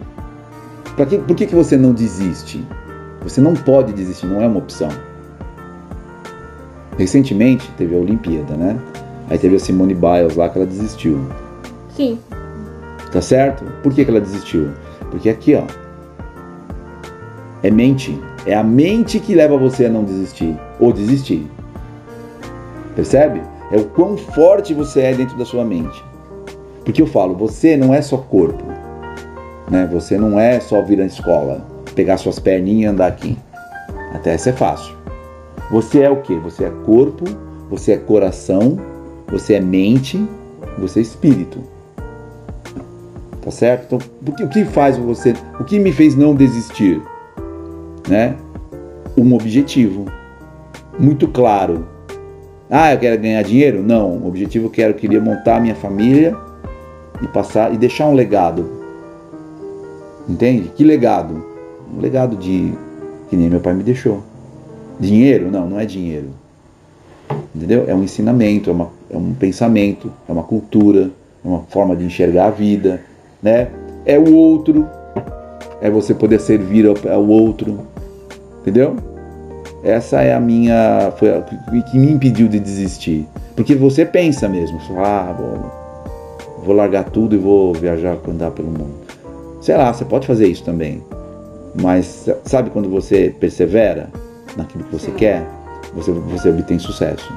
[0.96, 2.66] Que, por que, que você não desiste?
[3.24, 4.90] Você não pode desistir, não é uma opção.
[6.98, 8.80] Recentemente teve a Olimpíada, né?
[9.30, 11.20] Aí teve a Simone Biles lá que ela desistiu.
[11.96, 12.20] Sim.
[13.12, 13.64] Tá certo?
[13.82, 14.70] Por que, que ela desistiu?
[15.10, 15.64] Porque aqui, ó.
[17.64, 18.20] É mente.
[18.46, 20.56] É a mente que leva você a não desistir.
[20.80, 21.50] Ou desistir.
[22.96, 23.42] Percebe?
[23.72, 26.04] É o quão forte você é dentro da sua mente.
[26.84, 28.64] Porque eu falo, você não é só corpo.
[29.72, 29.88] Né?
[29.90, 33.38] Você não é só vir à escola, pegar suas perninhas e andar aqui.
[34.14, 34.94] Até essa é fácil.
[35.72, 36.36] Você é o que?
[36.36, 37.24] Você é corpo,
[37.70, 38.78] você é coração,
[39.30, 40.24] você é mente,
[40.78, 41.60] você é espírito.
[43.42, 43.98] Tá certo?
[44.22, 47.02] Então, o que faz você, o que me fez não desistir,
[48.08, 48.36] né?
[49.18, 50.06] Um objetivo
[51.00, 51.88] muito claro.
[52.70, 53.82] Ah, eu quero ganhar dinheiro?
[53.82, 56.36] Não, o objetivo eu quero, eu queria montar minha família
[57.22, 58.81] e passar e deixar um legado
[60.28, 60.72] Entende?
[60.76, 61.44] Que legado?
[61.94, 62.74] Um legado de
[63.30, 64.22] que nem meu pai me deixou.
[65.00, 65.50] Dinheiro?
[65.50, 66.28] Não, não é dinheiro.
[67.56, 67.86] Entendeu?
[67.88, 71.10] É um ensinamento, é, uma, é um pensamento, é uma cultura,
[71.44, 73.02] é uma forma de enxergar a vida,
[73.42, 73.70] né?
[74.06, 74.88] É o outro,
[75.82, 77.80] é você poder servir ao, ao outro,
[78.62, 78.96] entendeu?
[79.84, 84.80] Essa é a minha, foi a que me impediu de desistir, porque você pensa mesmo,
[84.98, 89.01] ah, vou, vou largar tudo e vou viajar, andar pelo mundo.
[89.62, 91.04] Sei lá, você pode fazer isso também.
[91.80, 94.10] Mas sabe quando você persevera
[94.58, 95.48] naquilo que você quer,
[95.94, 97.32] você, você obtém sucesso.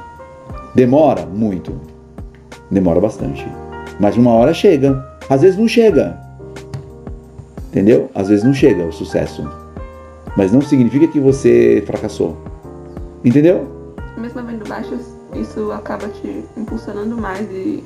[0.73, 1.73] Demora muito.
[2.71, 3.47] Demora bastante.
[3.99, 5.05] Mas uma hora chega.
[5.29, 6.19] Às vezes não chega.
[7.67, 8.09] Entendeu?
[8.15, 9.47] Às vezes não chega o sucesso.
[10.35, 12.35] Mas não significa que você fracassou.
[13.23, 13.67] Entendeu?
[14.17, 15.01] Mesmo havendo baixos,
[15.33, 17.83] isso acaba te impulsionando mais e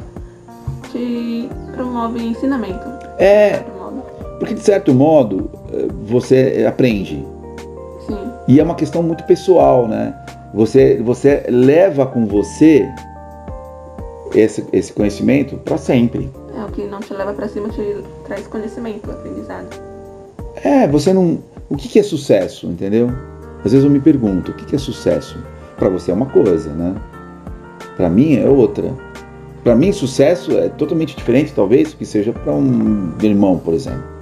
[0.91, 2.87] te promove ensinamento.
[3.17, 3.63] É.
[4.39, 7.25] Porque, de certo modo, eh, você aprende.
[8.07, 8.17] Sim.
[8.47, 10.15] E é uma questão muito pessoal, né?
[10.53, 12.89] Você, você leva com você
[14.33, 16.31] esse, esse conhecimento para sempre.
[16.55, 19.67] É, o que não te leva para cima te traz conhecimento, aprendizado.
[20.63, 21.39] É, você não.
[21.69, 23.11] O que, que é sucesso, entendeu?
[23.63, 25.37] Às vezes eu me pergunto, o que, que é sucesso?
[25.77, 26.95] Para você é uma coisa, né?
[27.97, 28.91] Para mim é outra.
[29.63, 34.18] Para mim, sucesso é totalmente diferente, talvez, que seja para um irmão, por exemplo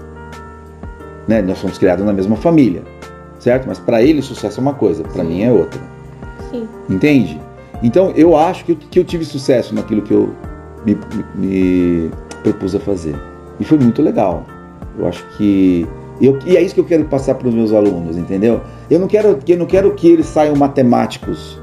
[1.27, 1.41] né?
[1.41, 2.83] Nós somos criados na mesma família,
[3.39, 3.65] certo?
[3.67, 5.81] Mas para ele sucesso é uma coisa, para mim é outra.
[6.49, 6.67] Sim.
[6.89, 7.39] Entende?
[7.83, 10.33] Então eu acho que eu, que eu tive sucesso naquilo que eu
[10.85, 10.97] me,
[11.35, 12.11] me, me
[12.43, 13.15] propus a fazer.
[13.59, 14.45] E foi muito legal.
[14.97, 15.87] Eu acho que
[16.21, 18.61] eu, e é isso que eu quero passar para os meus alunos, entendeu?
[18.89, 21.61] Eu não quero, eu não quero que eles saiam matemáticos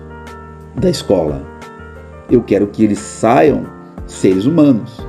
[0.76, 1.42] da escola.
[2.30, 3.64] Eu quero que eles saiam
[4.06, 5.04] seres humanos,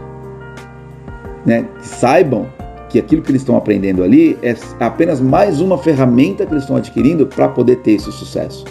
[1.46, 1.68] né?
[1.80, 2.48] Que saibam
[2.96, 6.78] que aquilo que eles estão aprendendo ali é apenas mais uma ferramenta que eles estão
[6.78, 8.64] adquirindo para poder ter esse sucesso.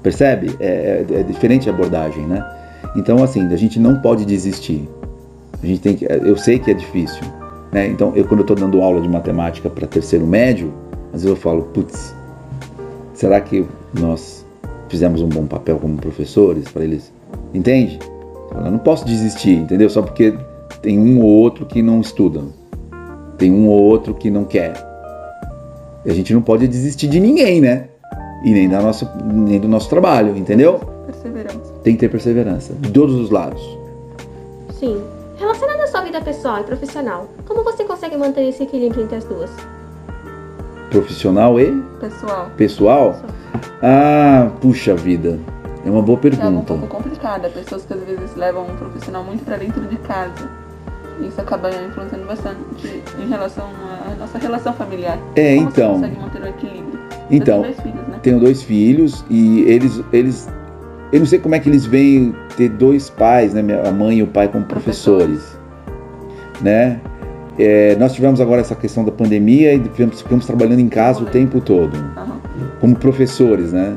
[0.00, 0.54] Percebe?
[0.60, 2.44] É, é, é, diferente a abordagem, né?
[2.94, 4.88] Então, assim, a gente não pode desistir.
[5.60, 7.24] A gente tem que, eu sei que é difícil,
[7.72, 7.88] né?
[7.88, 10.72] Então, eu quando eu estou dando aula de matemática para terceiro médio,
[11.06, 12.14] às vezes eu falo, putz,
[13.12, 14.46] será que nós
[14.88, 17.12] fizemos um bom papel como professores para eles?
[17.52, 17.98] Entende?
[18.54, 19.90] Eu não posso desistir, entendeu?
[19.90, 20.32] Só porque
[20.80, 22.42] tem um ou outro que não estuda,
[23.38, 24.74] tem um ou outro que não quer.
[26.04, 27.88] E a gente não pode desistir de ninguém, né?
[28.42, 30.80] e nem, da nossa, nem do nosso trabalho, entendeu?
[31.06, 31.72] Perseverança.
[31.82, 33.62] Tem que ter perseverança, de todos os lados.
[34.78, 35.00] Sim.
[35.36, 39.24] Relacionado à sua vida pessoal e profissional, como você consegue manter esse equilíbrio entre as
[39.24, 39.50] duas?
[40.90, 41.72] Profissional e?
[42.00, 42.50] Pessoal.
[42.56, 43.16] Pessoal?
[43.82, 45.38] Ah, puxa vida.
[45.84, 46.46] É uma boa pergunta.
[46.46, 47.48] É um pouco complicada.
[47.48, 50.61] Pessoas que às vezes levam um profissional muito para dentro de casa.
[51.26, 55.18] Isso acaba influenciando bastante em relação à nossa relação familiar.
[55.36, 55.94] É, Como então.
[55.94, 57.00] Você consegue manter o equilíbrio?
[57.30, 58.20] Então, dois filhos, né?
[58.22, 60.48] tenho dois filhos e eles, eles,
[61.12, 64.22] eu não sei como é que eles veem ter dois pais, né, a mãe e
[64.22, 65.56] o pai como professores,
[66.60, 67.00] né?
[67.58, 71.26] É, nós tivemos agora essa questão da pandemia e ficamos, ficamos trabalhando em casa o
[71.26, 71.92] tempo todo,
[72.80, 73.94] como professores, né?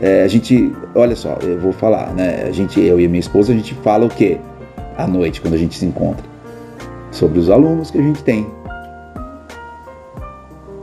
[0.00, 2.44] É, a gente, olha só, eu vou falar, né?
[2.48, 4.38] A gente, eu e minha esposa, a gente fala o quê?
[4.96, 6.24] À noite, quando a gente se encontra,
[7.14, 8.46] sobre os alunos que a gente tem,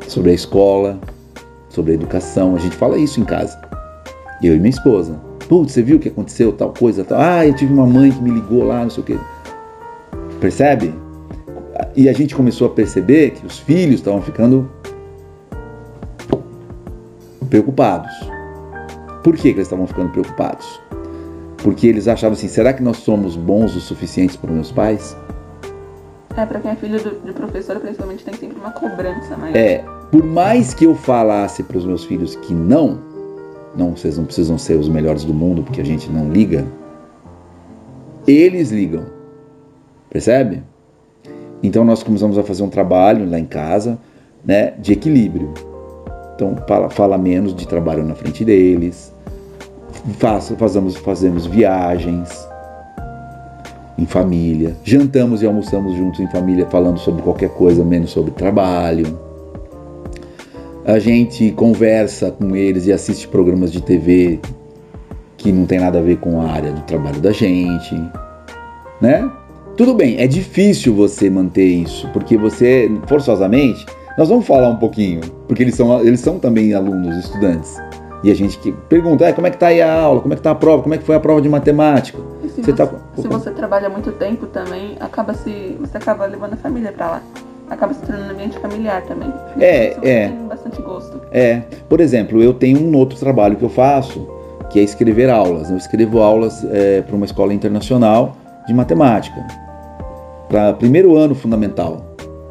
[0.08, 0.98] sobre a escola,
[1.70, 2.56] sobre a educação.
[2.56, 3.60] A gente fala isso em casa.
[4.41, 5.20] Eu e minha esposa.
[5.48, 6.54] Putz, você viu o que aconteceu?
[6.54, 7.20] Tal coisa, tal.
[7.20, 9.17] Ah, eu tive uma mãe que me ligou lá, não sei o quê.
[10.39, 10.96] Percebe?
[11.96, 14.72] E a gente começou a perceber que os filhos estavam ficando
[17.50, 18.12] preocupados.
[19.22, 20.80] Por que, que eles estavam ficando preocupados?
[21.58, 25.17] Porque eles achavam assim: será que nós somos bons o suficientes para meus pais?
[26.38, 29.56] É, para quem é filho de professor, principalmente, tem sempre uma cobrança maior.
[29.56, 33.00] É, por mais que eu falasse para os meus filhos que não,
[33.76, 36.65] não, vocês não precisam ser os melhores do mundo porque a gente não liga,
[38.28, 39.06] eles ligam.
[40.10, 40.63] Percebe?
[41.63, 43.98] Então nós começamos a fazer um trabalho lá em casa,
[44.44, 45.54] né, de equilíbrio.
[46.36, 49.13] Então fala, fala menos de trabalho na frente deles,
[50.17, 52.48] faz, fazemos, fazemos viagens,
[53.98, 59.20] em família, jantamos e almoçamos juntos em família, falando sobre qualquer coisa, menos sobre trabalho.
[60.86, 64.40] A gente conversa com eles e assiste programas de TV
[65.38, 67.96] que não tem nada a ver com a área do trabalho da gente,
[69.02, 69.30] né?
[69.76, 73.86] Tudo bem, é difícil você manter isso, porque você, forçosamente,
[74.18, 77.78] nós vamos falar um pouquinho, porque eles são, eles são também alunos, estudantes.
[78.24, 80.38] E a gente que pergunta, ah, como é que tá aí a aula, como é
[80.38, 82.20] que tá a prova, como é que foi a prova de matemática?
[82.52, 82.90] se você, você, tá...
[83.16, 87.24] se você trabalha muito tempo também, acaba se você acaba levando a família para lá.
[87.70, 89.32] Acaba se tornando um ambiente familiar também.
[89.58, 90.28] É, é.
[90.28, 91.22] Tem bastante gosto.
[91.32, 91.62] É.
[91.88, 94.28] Por exemplo, eu tenho um outro trabalho que eu faço,
[94.70, 95.70] que é escrever aulas.
[95.70, 98.36] Eu escrevo aulas é, para uma escola internacional
[98.68, 99.48] de matemática,
[100.50, 102.06] para primeiro ano fundamental.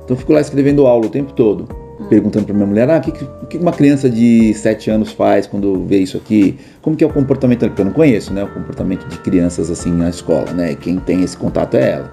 [0.05, 1.69] Então eu fico lá escrevendo aula o tempo todo
[2.11, 3.13] perguntando para minha mulher, ah, o que,
[3.49, 6.59] que uma criança de 7 anos faz quando vê isso aqui?
[6.83, 7.61] Como que é o comportamento?
[7.61, 10.75] Porque eu não conheço, né, o comportamento de crianças assim na escola, né?
[10.75, 12.13] Quem tem esse contato é ela.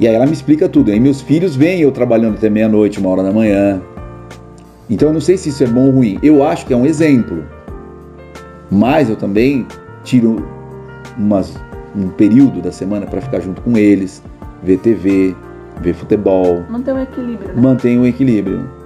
[0.00, 0.90] E aí ela me explica tudo.
[0.90, 3.82] Aí meus filhos veem eu trabalhando até meia-noite, uma hora da manhã.
[4.88, 6.18] Então eu não sei se isso é bom ou ruim.
[6.22, 7.44] Eu acho que é um exemplo.
[8.70, 9.66] Mas eu também
[10.02, 10.42] tiro
[11.18, 11.54] umas,
[11.94, 14.22] um período da semana para ficar junto com eles,
[14.62, 15.36] ver TV,
[15.82, 16.64] ver futebol.
[16.70, 17.48] Manter o equilíbrio.
[17.48, 17.60] Né?
[17.60, 18.79] Manter o equilíbrio.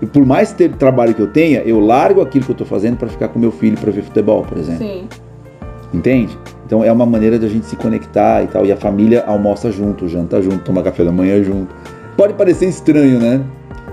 [0.00, 2.96] E por mais ter trabalho que eu tenha, eu largo aquilo que eu estou fazendo
[2.96, 4.86] para ficar com meu filho para ver futebol, por exemplo.
[4.86, 5.08] Sim.
[5.92, 6.38] Entende?
[6.66, 8.64] Então é uma maneira de a gente se conectar e tal.
[8.64, 11.74] E a família almoça junto, janta junto, toma café da manhã junto.
[12.16, 13.42] Pode parecer estranho, né?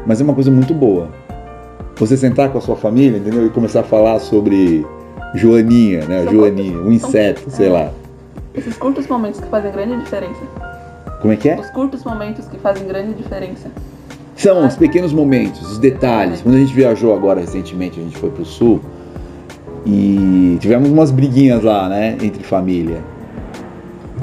[0.06, 1.10] Mas é uma coisa muito boa.
[1.96, 3.46] Você sentar com a sua família, entendeu?
[3.48, 4.86] E começar a falar sobre
[5.34, 6.24] Joaninha, né?
[6.24, 7.52] São Joaninha, um inseto, são...
[7.52, 7.72] sei é.
[7.72, 7.92] lá.
[8.54, 10.42] Esses curtos momentos que fazem grande diferença.
[11.22, 11.60] Como é que é?
[11.60, 13.72] Os curtos momentos que fazem grande diferença.
[14.36, 16.42] São os pequenos momentos, os detalhes.
[16.42, 18.82] Quando a gente viajou agora recentemente, a gente foi pro sul
[19.86, 23.02] e tivemos umas briguinhas lá, né, entre família.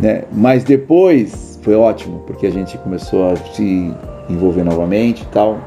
[0.01, 0.25] Né?
[0.33, 3.93] Mas depois foi ótimo, porque a gente começou a se
[4.29, 5.59] envolver novamente e tal.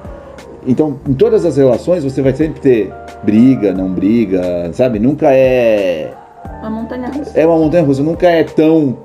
[0.68, 2.94] Então, em todas as relações você vai sempre ter
[3.24, 5.00] briga, não briga, sabe?
[5.00, 6.14] Nunca é
[6.60, 7.40] uma montanha russa.
[7.40, 8.98] É uma montanha russa, nunca é tão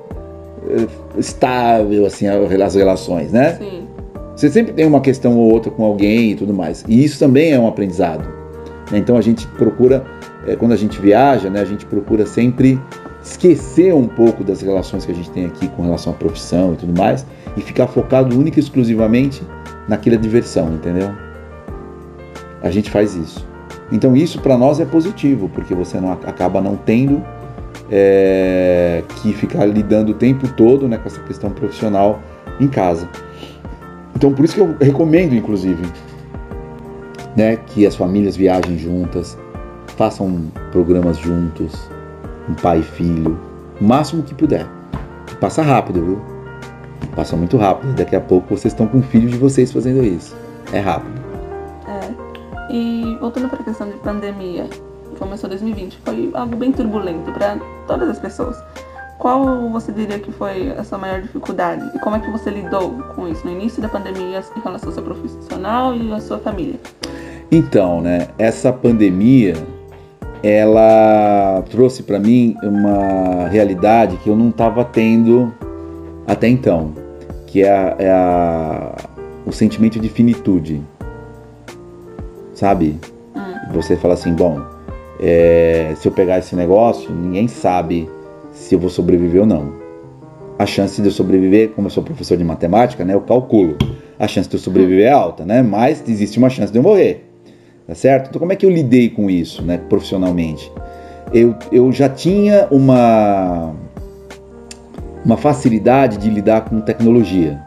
[0.67, 0.87] eh,
[1.17, 3.53] estável assim as relações, né?
[3.53, 3.80] Sim.
[4.41, 6.83] Você sempre tem uma questão ou outra com alguém e tudo mais.
[6.87, 8.27] E isso também é um aprendizado.
[8.91, 8.97] né?
[8.97, 10.03] Então a gente procura,
[10.47, 12.81] eh, quando a gente viaja, né, a gente procura sempre
[13.23, 16.77] esquecer um pouco das relações que a gente tem aqui com relação à profissão e
[16.77, 17.23] tudo mais
[17.55, 19.43] e ficar focado única e exclusivamente
[19.87, 21.11] naquela diversão, entendeu?
[22.63, 23.47] A gente faz isso.
[23.91, 27.23] Então isso para nós é positivo, porque você não acaba não tendo
[27.91, 32.19] é, que ficar lidando o tempo todo né, com essa questão profissional
[32.59, 33.07] em casa.
[34.21, 35.81] Então por isso que eu recomendo, inclusive,
[37.35, 39.35] né, que as famílias viajem juntas,
[39.97, 41.89] façam programas juntos,
[42.47, 43.35] um pai e filho,
[43.81, 44.67] o máximo que puder.
[45.39, 46.21] Passa rápido, viu?
[47.15, 47.95] Passa muito rápido.
[47.95, 50.35] Daqui a pouco vocês estão com o filho de vocês fazendo isso.
[50.71, 51.19] É rápido.
[51.87, 52.71] É.
[52.71, 54.69] E voltando para a questão de pandemia,
[55.17, 57.57] começou 2020, foi algo bem turbulento para
[57.87, 58.55] todas as pessoas.
[59.21, 61.91] Qual você diria que foi a sua maior dificuldade?
[61.95, 64.95] E como é que você lidou com isso no início da pandemia em relação ao
[64.95, 66.79] seu profissional e à sua família?
[67.51, 69.53] Então, né, essa pandemia,
[70.41, 75.53] ela trouxe para mim uma realidade que eu não estava tendo
[76.27, 76.91] até então,
[77.45, 78.95] que é, a- é a-
[79.45, 80.81] o sentimento de finitude,
[82.55, 82.99] sabe?
[83.35, 83.53] Hum.
[83.73, 84.59] Você fala assim, bom,
[85.19, 88.09] é, se eu pegar esse negócio, ninguém sabe
[88.51, 89.73] se eu vou sobreviver ou não.
[90.59, 93.77] A chance de eu sobreviver, como eu sou professor de matemática, né, eu calculo.
[94.19, 95.63] A chance de eu sobreviver é alta, né?
[95.63, 97.25] Mas existe uma chance de eu morrer.
[97.87, 98.29] Tá certo?
[98.29, 100.71] Então como é que eu lidei com isso, né, profissionalmente?
[101.33, 103.73] Eu, eu já tinha uma
[105.23, 107.59] uma facilidade de lidar com tecnologia.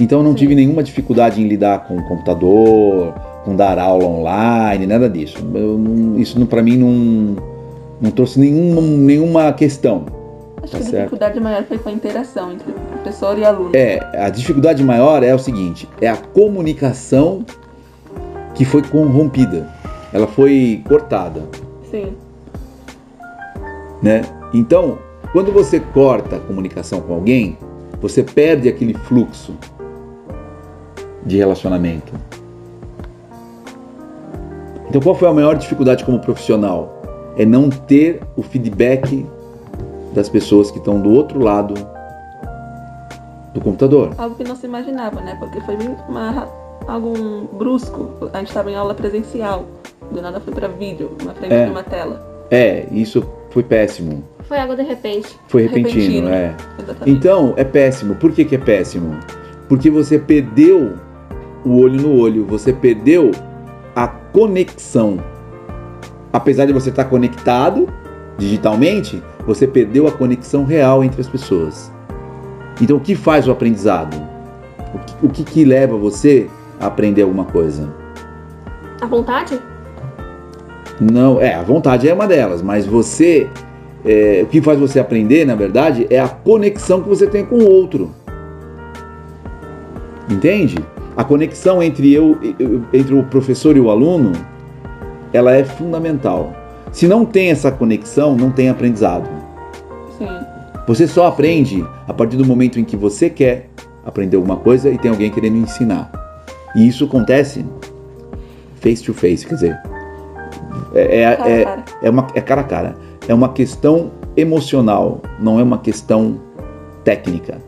[0.00, 4.86] Então eu não tive nenhuma dificuldade em lidar com o computador, com dar aula online,
[4.86, 5.38] nada disso.
[5.54, 5.80] Eu
[6.16, 7.36] isso não, para mim não,
[8.02, 10.04] não trouxe nenhuma, nenhuma questão.
[10.62, 10.96] Acho Tá que a certo.
[11.04, 13.70] dificuldade maior foi com a interação entre professor e aluno.
[13.74, 17.44] É, a dificuldade maior é o seguinte, é a comunicação
[18.54, 19.68] que foi corrompida.
[20.12, 21.42] Ela foi cortada.
[21.90, 22.12] Sim.
[24.02, 24.22] né?
[24.52, 24.98] Então,
[25.32, 27.56] quando você corta a comunicação com alguém,
[28.00, 29.54] você perde aquele fluxo
[31.24, 32.12] de relacionamento.
[34.88, 37.01] Então, qual foi a maior dificuldade como profissional?
[37.36, 39.26] É não ter o feedback
[40.14, 41.74] das pessoas que estão do outro lado
[43.54, 44.12] do computador.
[44.18, 45.36] Algo que não se imaginava, né?
[45.38, 45.76] Porque foi
[46.08, 46.48] uma,
[46.86, 48.10] algo um brusco.
[48.32, 49.64] A gente estava em aula presencial.
[50.10, 51.64] Do nada foi para vídeo, na frente É.
[51.64, 52.46] de uma tela.
[52.50, 54.22] É, isso foi péssimo.
[54.42, 55.38] Foi algo de repente.
[55.48, 56.28] Foi repentino, Repentino.
[56.28, 56.54] é.
[56.78, 57.10] Exatamente.
[57.10, 58.14] Então, é péssimo.
[58.16, 59.18] Por que, que é péssimo?
[59.68, 60.94] Porque você perdeu
[61.64, 63.30] o olho no olho, você perdeu
[63.96, 65.18] a conexão.
[66.32, 67.88] Apesar de você estar conectado
[68.38, 71.92] digitalmente, você perdeu a conexão real entre as pessoas.
[72.80, 74.16] Então, o que faz o aprendizado?
[74.94, 76.48] O que, o que, que leva você
[76.80, 77.92] a aprender alguma coisa?
[79.00, 79.60] A vontade?
[81.00, 83.48] Não, é, a vontade é uma delas, mas você.
[84.04, 87.56] é, o que faz você aprender, na verdade, é a conexão que você tem com
[87.56, 88.10] o outro.
[90.30, 90.76] Entende?
[91.16, 92.38] A conexão entre eu,
[92.92, 94.32] entre o professor e o aluno,
[95.32, 96.52] ela é fundamental.
[96.92, 99.28] Se não tem essa conexão, não tem aprendizado.
[100.18, 100.28] Sim.
[100.86, 103.68] Você só aprende a partir do momento em que você quer
[104.04, 106.10] aprender alguma coisa e tem alguém querendo ensinar.
[106.74, 107.64] E isso acontece
[108.80, 109.80] face to face, quer dizer,
[110.94, 112.96] é, é- Cara, é- é uma, é cara a cara.
[113.28, 116.40] É uma questão emocional, não é uma questão
[117.04, 117.58] técnica.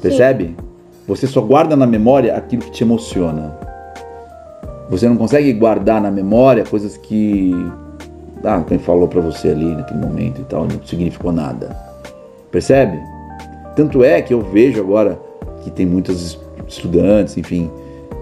[0.00, 0.56] Percebe?
[1.08, 3.56] Você só guarda na memória aquilo que te emociona.
[4.90, 7.52] Você não consegue guardar na memória coisas que.
[8.44, 11.76] Ah, quem falou pra você ali naquele momento e tal, não significou nada.
[12.50, 12.98] Percebe?
[13.76, 15.18] Tanto é que eu vejo agora
[15.62, 17.70] que tem muitos estudantes, enfim,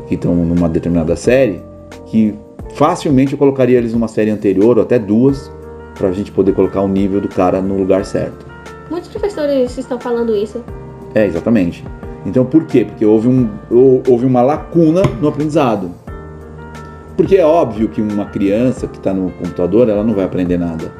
[0.06, 1.60] que estão numa determinada série,
[2.06, 2.34] que
[2.74, 5.50] facilmente eu colocaria eles numa série anterior ou até duas,
[5.96, 8.46] pra gente poder colocar o nível do cara no lugar certo.
[8.90, 10.62] Muitos professores estão falando isso.
[11.14, 11.82] É, exatamente.
[12.26, 12.84] Então por quê?
[12.84, 15.90] Porque houve, um, hou- houve uma lacuna no aprendizado.
[17.20, 20.90] Porque é óbvio que uma criança que está no computador, ela não vai aprender nada.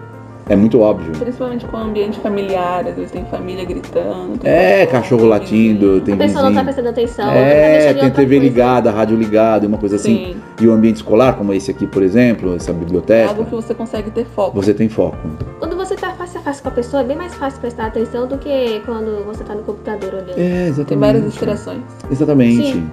[0.50, 1.12] É muito óbvio.
[1.12, 4.36] Principalmente com o ambiente familiar, às vezes tem família gritando.
[4.38, 6.64] tem É, cachorro latindo, tem a pessoa não tá vizinho.
[6.64, 7.24] prestando atenção.
[7.26, 8.38] tá É, tem TV coisa.
[8.52, 10.34] ligada, rádio ligada, uma coisa assim.
[10.34, 10.36] Sim.
[10.60, 14.10] E o ambiente escolar, como esse aqui, por exemplo, essa biblioteca, Algo que você consegue
[14.10, 14.60] ter foco.
[14.60, 15.16] você tem foco.
[15.58, 18.26] Quando você tá face a face com a pessoa, é bem mais fácil prestar atenção
[18.26, 20.36] do que quando você tá no computador olhando.
[20.38, 20.88] É, exatamente.
[20.88, 21.80] Tem várias distrações.
[22.10, 22.72] Exatamente.
[22.72, 22.90] Sim.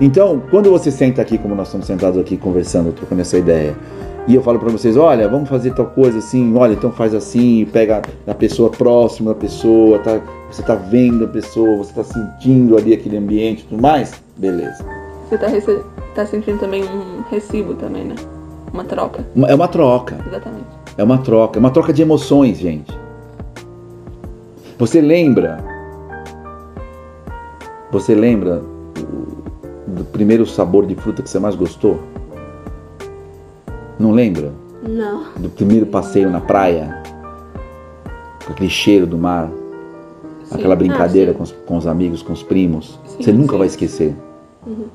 [0.00, 3.76] Então, quando você senta aqui, como nós estamos sentados aqui conversando, trocando essa ideia,
[4.28, 7.66] e eu falo pra vocês, olha, vamos fazer tal coisa assim, olha, então faz assim,
[7.72, 10.20] pega a pessoa próxima da pessoa, tá
[10.50, 14.84] você tá vendo a pessoa, você tá sentindo ali aquele ambiente e tudo mais, beleza.
[15.28, 15.46] Você tá,
[16.14, 18.14] tá sentindo também um recibo também, né?
[18.72, 19.26] Uma troca.
[19.46, 20.18] É uma troca.
[20.26, 20.66] Exatamente.
[20.96, 22.96] É uma troca, é uma troca de emoções, gente.
[24.78, 25.58] Você lembra?
[27.90, 28.62] Você lembra
[29.88, 32.00] do, primeiro sabor de fruta que você mais gostou?
[33.98, 34.52] Não lembra?
[34.86, 35.24] Não.
[35.36, 37.02] Do primeiro passeio na praia?
[38.44, 39.50] Com aquele cheiro do mar,
[40.44, 40.54] Sim.
[40.54, 42.98] aquela brincadeira Ah, com, os, com os amigos, com os primos.
[43.04, 43.58] Sim, você nunca sim.
[43.58, 44.14] vai esquecer.
[44.66, 44.86] Uhum.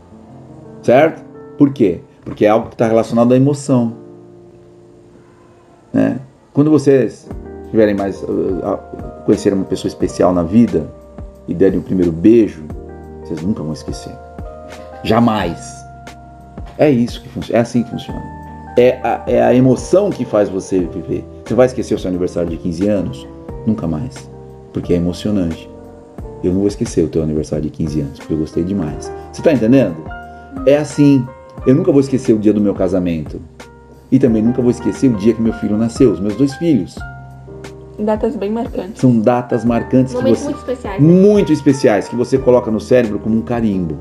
[0.81, 1.23] Certo?
[1.57, 2.01] Por quê?
[2.23, 3.93] Porque é algo que está relacionado à emoção.
[5.91, 6.19] Né?
[6.53, 7.27] Quando vocês
[7.69, 8.21] tiverem mais.
[8.23, 10.91] uh, conhecerem uma pessoa especial na vida
[11.47, 12.63] e derem o primeiro beijo,
[13.23, 14.13] vocês nunca vão esquecer.
[15.03, 15.83] Jamais.
[16.77, 17.59] É isso que funciona.
[17.59, 18.21] É assim que funciona.
[18.77, 21.23] É a, é a emoção que faz você viver.
[21.45, 23.27] Você vai esquecer o seu aniversário de 15 anos?
[23.67, 24.29] Nunca mais.
[24.71, 25.69] Porque é emocionante.
[26.43, 29.11] Eu não vou esquecer o teu aniversário de 15 anos, porque eu gostei demais.
[29.31, 29.95] Você tá entendendo?
[30.65, 31.25] É assim.
[31.65, 33.39] Eu nunca vou esquecer o dia do meu casamento.
[34.11, 36.95] E também nunca vou esquecer o dia que meu filho nasceu, os meus dois filhos.
[37.97, 38.99] Datas bem marcantes.
[38.99, 41.01] São datas marcantes que Momentos você muito especiais.
[41.01, 41.07] né?
[41.07, 43.97] muito especiais que você coloca no cérebro como um carimbo.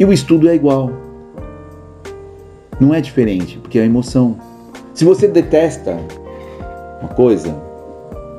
[0.00, 0.90] E o estudo é igual.
[2.80, 4.36] Não é diferente, porque é a emoção.
[4.94, 5.98] Se você detesta
[7.02, 7.54] uma coisa,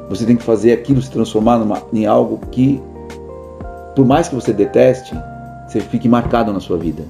[0.10, 2.82] você tem que fazer aquilo se transformar numa- em algo que,
[3.96, 5.14] por mais que você deteste,
[5.68, 7.04] você fique marcado na sua vida.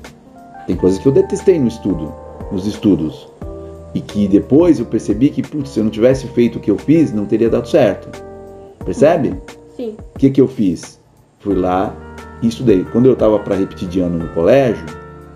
[0.68, 2.14] Tem coisas que eu detestei no estudo,
[2.52, 3.32] nos estudos,
[3.94, 6.78] e que depois eu percebi que, putz, se eu não tivesse feito o que eu
[6.78, 8.10] fiz, não teria dado certo.
[8.84, 9.34] Percebe?
[9.78, 9.96] Sim.
[10.16, 11.00] O que, que eu fiz?
[11.40, 11.94] Fui lá
[12.42, 12.86] e estudei.
[12.92, 14.86] Quando eu estava para repetir de ano no colégio,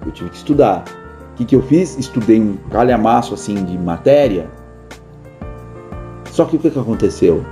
[0.05, 0.83] eu tive que estudar.
[1.31, 1.97] O que, que eu fiz?
[1.97, 4.49] Estudei um calhamaço assim de matéria.
[6.31, 7.43] Só que o que, que aconteceu?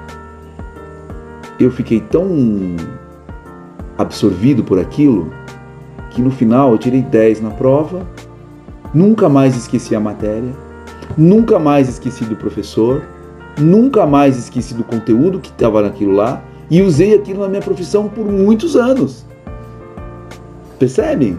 [1.59, 2.27] Eu fiquei tão
[3.97, 5.31] absorvido por aquilo
[6.09, 8.05] que no final eu tirei 10 na prova,
[8.93, 10.53] nunca mais esqueci a matéria,
[11.17, 13.03] nunca mais esqueci do professor,
[13.59, 18.07] nunca mais esqueci do conteúdo que estava naquilo lá e usei aquilo na minha profissão
[18.07, 19.25] por muitos anos.
[20.83, 21.37] Percebe?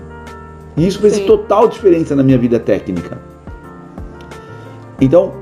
[0.75, 1.27] E isso fez Sim.
[1.27, 3.19] total diferença na minha vida técnica.
[4.99, 5.33] Então,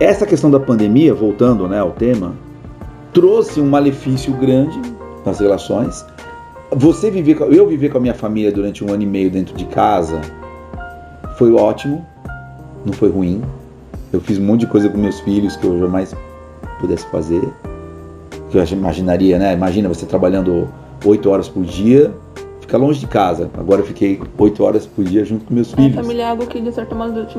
[0.00, 2.32] essa questão da pandemia, voltando né, ao tema,
[3.12, 4.76] trouxe um malefício grande
[5.24, 6.04] nas relações.
[6.74, 9.54] Você viver, com- eu viver com a minha família durante um ano e meio dentro
[9.54, 10.20] de casa
[11.38, 12.04] foi ótimo,
[12.84, 13.40] não foi ruim.
[14.12, 16.12] Eu fiz um monte de coisa com meus filhos que eu jamais
[16.80, 17.48] pudesse fazer.
[18.50, 19.52] Que eu imaginaria, né?
[19.54, 20.66] Imagina você trabalhando
[21.04, 22.12] oito horas por dia,
[22.72, 23.50] ficar longe de casa.
[23.58, 25.94] Agora eu fiquei oito horas por dia junto com meus A filhos.
[25.94, 27.36] família é algo que, de certa modo, te,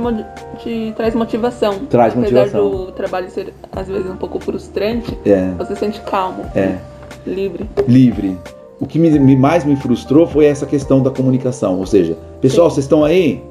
[0.60, 1.80] te traz motivação.
[1.90, 2.68] Traz motivação.
[2.68, 6.78] Apesar do trabalho ser, às vezes, um pouco frustrante, É, você se sente calmo, é.
[7.26, 7.68] livre.
[7.88, 8.38] livre.
[8.80, 11.80] O que me, me- mais me frustrou foi essa questão da comunicação.
[11.80, 13.42] Ou seja, pessoal, vocês estão aí?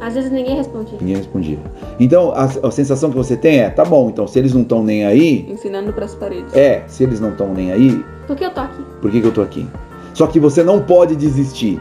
[0.00, 0.92] Às vezes ninguém responde.
[1.00, 1.58] Ninguém respondia.
[2.00, 4.82] Então, a, a sensação que você tem é, tá bom, então se eles não estão
[4.82, 6.54] nem aí, Ensinando pras paredes.
[6.54, 8.82] é, se eles não estão nem aí, Por que eu tô aqui?
[9.02, 9.66] por que, que eu tô aqui?
[10.18, 11.80] Só que você não pode desistir.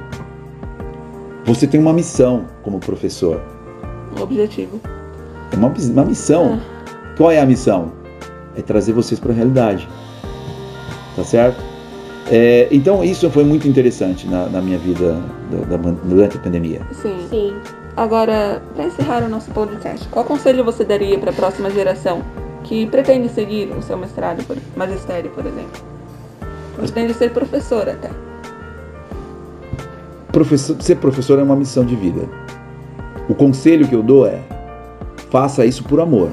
[1.44, 3.42] Você tem uma missão como professor.
[4.16, 4.80] O objetivo.
[5.52, 6.62] É uma, uma missão.
[7.18, 7.92] Qual é a missão?
[8.56, 9.90] É trazer vocês para a realidade.
[11.16, 11.60] Tá certo?
[12.32, 15.18] É, então, isso foi muito interessante na, na minha vida
[15.50, 16.82] da- da- durante a pandemia.
[16.92, 17.26] Sim.
[17.32, 17.56] Sim.
[17.96, 22.22] Agora, para encerrar o nosso podcast, qual conselho você daria para a próxima geração
[22.66, 25.82] que pretende seguir o seu mestrado, por, magistério, por exemplo?
[26.76, 28.12] Pretende ser professor até.
[30.38, 32.22] Professor- ser professor é uma missão de vida.
[33.28, 34.40] O conselho que eu dou é:
[35.32, 36.30] faça isso por amor,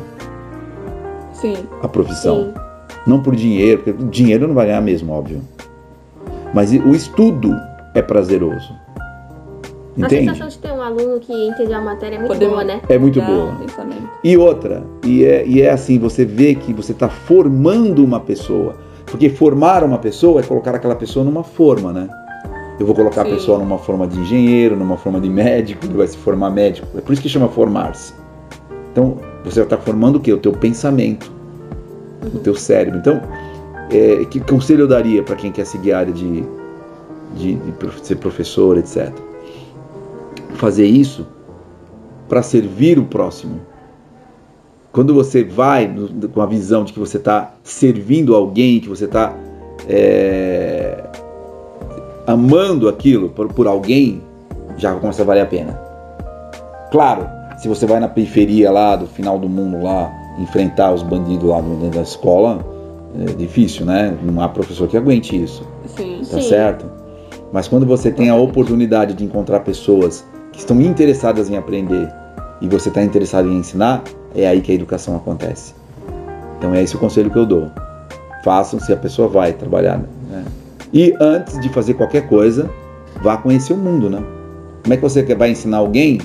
[1.32, 2.52] Sim, a profissão.
[2.54, 2.54] Sim.
[3.06, 5.40] Não por dinheiro, porque dinheiro não vai ganhar mesmo, óbvio.
[6.52, 7.54] Mas o estudo
[7.94, 8.72] é prazeroso.
[9.96, 10.26] A Entende?
[10.32, 12.80] sensação de ter um aluno que entendeu a matéria é muito Podemos- boa, né?
[12.88, 13.54] É muito mudar boa.
[13.56, 14.08] pensamento.
[14.22, 18.76] E outra, e é, e é assim, você vê que você está formando uma pessoa.
[19.06, 22.08] Porque formar uma pessoa é colocar aquela pessoa numa forma, né?
[22.78, 23.30] Eu vou colocar Sim.
[23.30, 26.88] a pessoa numa forma de engenheiro, numa forma de médico, ele vai se formar médico.
[26.96, 28.12] É por isso que chama formar-se.
[28.90, 30.32] Então, você está formando o quê?
[30.32, 31.30] O teu pensamento,
[32.34, 32.98] o teu cérebro.
[32.98, 33.20] Então,
[33.90, 36.42] é, que conselho eu daria para quem quer seguir a área de,
[37.36, 39.12] de, de ser professor, etc?
[40.54, 41.26] Fazer isso
[42.28, 43.60] para servir o próximo.
[44.90, 49.04] Quando você vai no- com a visão de que você está servindo alguém, que você
[49.04, 49.36] está
[52.26, 54.22] amando aquilo por, por alguém,
[54.76, 55.78] já começa a valer a pena.
[56.90, 57.26] Claro,
[57.58, 61.60] se você vai na periferia lá do final do mundo lá, enfrentar os bandidos lá
[61.60, 62.64] dentro da escola,
[63.16, 64.16] É difícil, né?
[64.24, 66.18] Não há professor que aguente isso, Sim.
[66.18, 66.48] tá Sim.
[66.48, 66.84] certo?
[67.52, 72.12] Mas quando você tem a oportunidade de encontrar pessoas que estão interessadas em aprender
[72.60, 74.02] e você está interessado em ensinar,
[74.34, 75.74] é aí que a educação acontece.
[76.58, 77.70] Então é esse o conselho que eu dou.
[78.42, 80.00] Façam se a pessoa vai trabalhar.
[80.94, 82.70] E antes de fazer qualquer coisa,
[83.22, 84.22] vá conhecer o mundo, né?
[84.82, 86.20] Como é que você vai ensinar alguém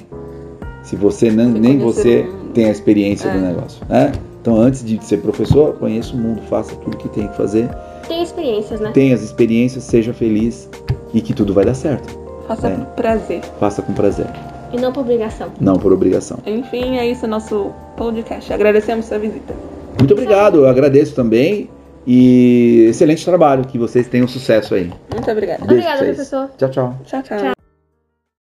[0.84, 3.42] se você não, nem você tem a experiência do É.
[3.42, 4.12] negócio, né?
[4.42, 7.68] Então antes de ser professor, conheça o mundo, faça tudo que tem que fazer,
[8.08, 8.92] Tem experiências, né?
[8.94, 10.70] tenha as experiências, seja feliz
[11.14, 12.18] e que tudo vai dar certo.
[12.48, 12.76] Faça É.
[12.76, 13.42] por prazer.
[13.60, 14.28] Faça com prazer,
[14.74, 15.50] E não por obrigação.
[15.60, 16.38] não por obrigação.
[16.46, 18.52] Enfim, é isso nosso podcast.
[18.54, 19.54] Agradecemos sua visita.
[20.00, 21.70] Muito obrigado, eu agradeço também
[22.12, 24.92] e excelente trabalho, que vocês tenham sucesso aí.
[25.14, 25.64] Muito obrigada.
[25.64, 26.16] Beijo pra Obrigada, vocês.
[26.16, 26.50] professor.
[26.58, 26.96] Tchau, tchau.
[27.06, 27.38] Tchau, tchau.
[27.38, 27.59] Tchau.